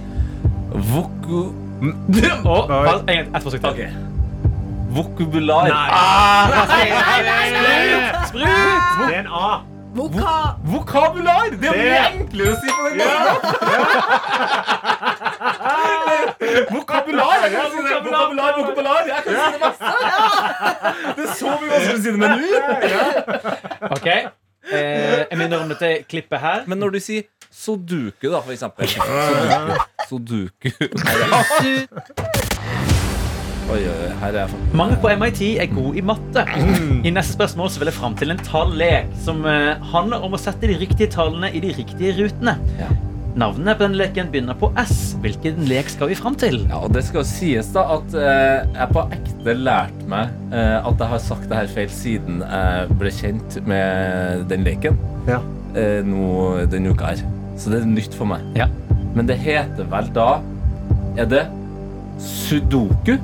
[0.94, 1.44] Voku...
[2.46, 2.72] Og,
[3.10, 4.11] ett forsøk til.
[4.92, 5.18] Ok.
[7.24, 7.46] nei,
[8.28, 8.44] Sprut!
[9.08, 9.62] Det er en A.
[9.94, 10.56] Voka...
[10.64, 11.50] Vokabular!
[11.60, 13.52] Det er mye enklere å si på den måten.
[16.72, 17.36] Vokabular!
[17.42, 17.92] Jeg kan si det.
[18.06, 19.02] Vokabular, vokabular.
[19.10, 19.84] Jeg kan si det masse.
[21.16, 22.36] Det er så mye vanskeligere å si det med nå.
[23.96, 26.58] Ok, eh, Jeg minner om dette klippet her.
[26.66, 27.22] Men når du sier
[27.52, 28.88] Soduku, da, for eksempel.
[30.08, 30.70] Soduku.
[31.52, 32.41] Soduku.
[33.70, 34.64] Oi, oi, her er jeg for...
[34.76, 36.42] Mange på MIT er gode i matte.
[37.06, 40.40] I neste spørsmål så vil jeg fram til en tallek som eh, handler om å
[40.40, 42.56] sette de riktige tallene i de riktige rutene.
[42.80, 42.90] Ja.
[43.40, 45.14] Navnet på denne leken begynner på S.
[45.24, 46.58] Hvilken lek skal vi fram til?
[46.68, 51.00] Ja, og det skal sies da at eh, jeg på ekte lærte meg eh, at
[51.00, 55.00] jeg har sagt det her feil siden jeg ble kjent med den leken
[55.30, 55.38] Ja.
[55.78, 57.24] eh, nå denne uka her.
[57.56, 58.44] Så det er nytt for meg.
[58.58, 58.68] Ja.
[59.16, 60.28] Men det heter vel da
[61.20, 61.42] Er det
[62.22, 63.16] sudoku?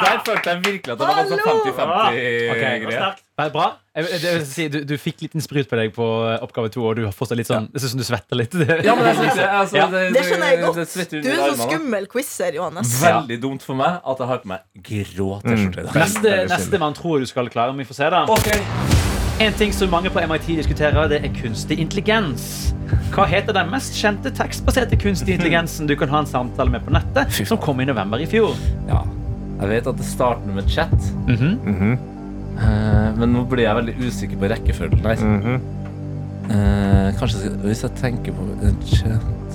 [0.00, 3.14] Der følte jeg virkelig at det var noe sånn 50-50-greier.
[3.40, 3.66] Vel, Bra.
[3.96, 6.04] Jeg, det vil si, du, du fikk litt en sprut på deg på
[6.44, 8.54] oppgave to, og du har fortsatt litt sånn Det ser ut som du svetter litt.
[8.86, 9.86] Ja, men jeg synes det, altså, Ja.
[9.90, 10.76] det, Det skjønner jeg godt.
[11.10, 12.94] Du er en så skummel quizer, Johannes.
[13.02, 15.88] Veldig dumt for meg at jeg har på meg grå T-skjorte.
[15.88, 15.98] Mm.
[15.98, 18.24] Neste, neste man tror du skal klare, om vi får se, det.
[18.38, 18.89] Ok.
[19.40, 22.74] En ting som mange på MIT diskuterer, det er kunstig intelligens.
[23.14, 26.92] Hva heter den mest kjente tekstbaserte kunstig intelligensen du kan ha en samtale med på
[26.92, 28.52] nettet, som kom i november i fjor?
[28.90, 29.00] Ja.
[29.62, 30.92] Jeg vet at det starter med chat,
[31.26, 31.98] Mhm.
[32.58, 35.16] eh, men nå blir jeg veldig usikker på rekkefølgen her.
[35.16, 35.60] -hmm.
[36.50, 38.42] uh, kanskje hvis jeg tenker på
[38.84, 39.50] chat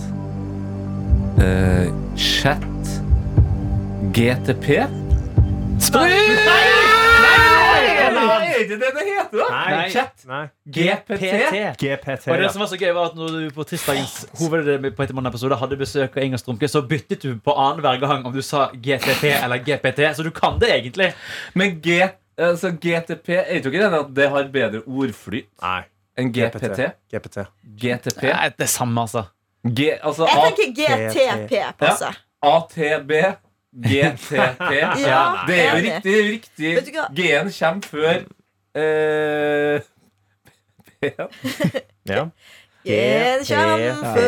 [1.37, 3.01] uh, Chat
[4.13, 4.87] GTP?
[7.95, 9.47] Nei, er ikke det det heter, da?
[9.51, 9.85] Nei.
[9.93, 10.41] Chat Nei.
[10.77, 11.31] GPT.
[11.81, 12.27] GPT.
[12.31, 15.59] Og det som var så gøy var at når du på tirsdagens hoved på episode
[15.61, 19.31] hadde besøk av Inger Strumke, så byttet du på annenhver gang om du sa GTP
[19.41, 21.11] eller GPT, så du kan det egentlig.
[21.53, 22.01] Men G,
[22.37, 25.49] altså GTP Er ikke det at det har bedre ordflyt
[26.15, 26.91] enn GPT?
[27.11, 27.47] GPT.
[27.79, 28.27] GTP?
[28.31, 29.25] Nei, det er samme, altså.
[29.65, 32.21] G, altså Jeg A, tenker GTP passer.
[32.45, 33.11] ATB,
[33.75, 34.31] GTP.
[35.07, 36.31] Ja, Det er jo riktig.
[36.31, 36.95] riktig.
[37.15, 38.13] G-en kommer før
[38.75, 39.81] eh,
[41.01, 41.27] P-en.
[42.09, 42.27] Ja.
[42.85, 44.21] En kjempe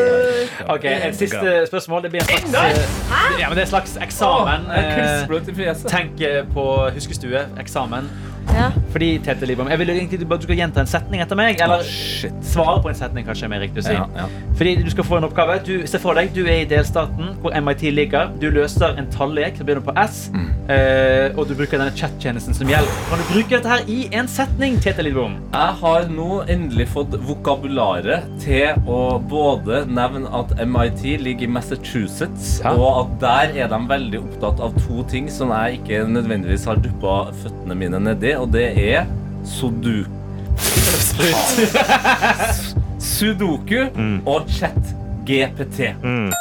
[0.69, 2.03] Ok, Et siste spørsmål.
[2.03, 4.65] Det blir en slags eh, Ja, men det er en slags eksamen.
[4.71, 5.83] Eh.
[5.87, 7.45] Tenk eh, på huskestue.
[7.59, 8.09] Eksamen.
[8.53, 8.69] Ja.
[8.93, 11.59] Fordi Tete Lidbom Jeg vil egentlig bare at du skal gjenta en setning etter meg.
[11.61, 13.93] Eller oh, svare på en setning, kanskje er mer riktig å si.
[13.93, 14.27] Ja, ja.
[14.57, 15.59] Fordi du skal få en oppgave.
[15.67, 18.31] Du, se for deg, du er i delstaten hvor MIT ligger.
[18.41, 20.47] Du løser en tallek som begynner på S, Mm.
[20.69, 22.89] eh, og du bruker denne chattjenesten som hjelp.
[23.09, 25.37] Kan du bruke dette her i en setning, Tete Lidbom?
[25.53, 32.61] Jeg har nå endelig fått vokabularet til å både nevne at MIT ligger i Massachusetts,
[32.63, 32.73] Ja.
[32.73, 36.75] og at der er de veldig opptatt av to ting som jeg ikke nødvendigvis har
[36.75, 39.05] duppa føttene mine nedi, og det er
[39.47, 40.11] Sudoku.
[42.99, 43.87] Sudoku
[44.25, 45.79] og chat-GPT.
[46.03, 46.31] Mm.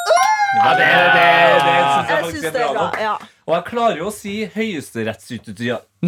[0.57, 1.25] Ja, det, det,
[1.65, 1.73] det,
[2.07, 2.91] det syns jeg Jeg er det er bra.
[3.01, 3.13] Ja.
[3.47, 5.79] Og jeg klarer jo å si høyesterettsutøver.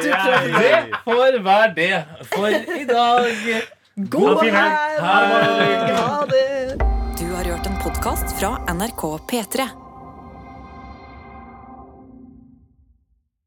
[0.00, 3.26] Det får være det for i dag.
[4.12, 5.00] God helg!
[5.00, 6.76] Ha det!
[7.20, 9.66] Du har hørt en podkast fra NRK P3.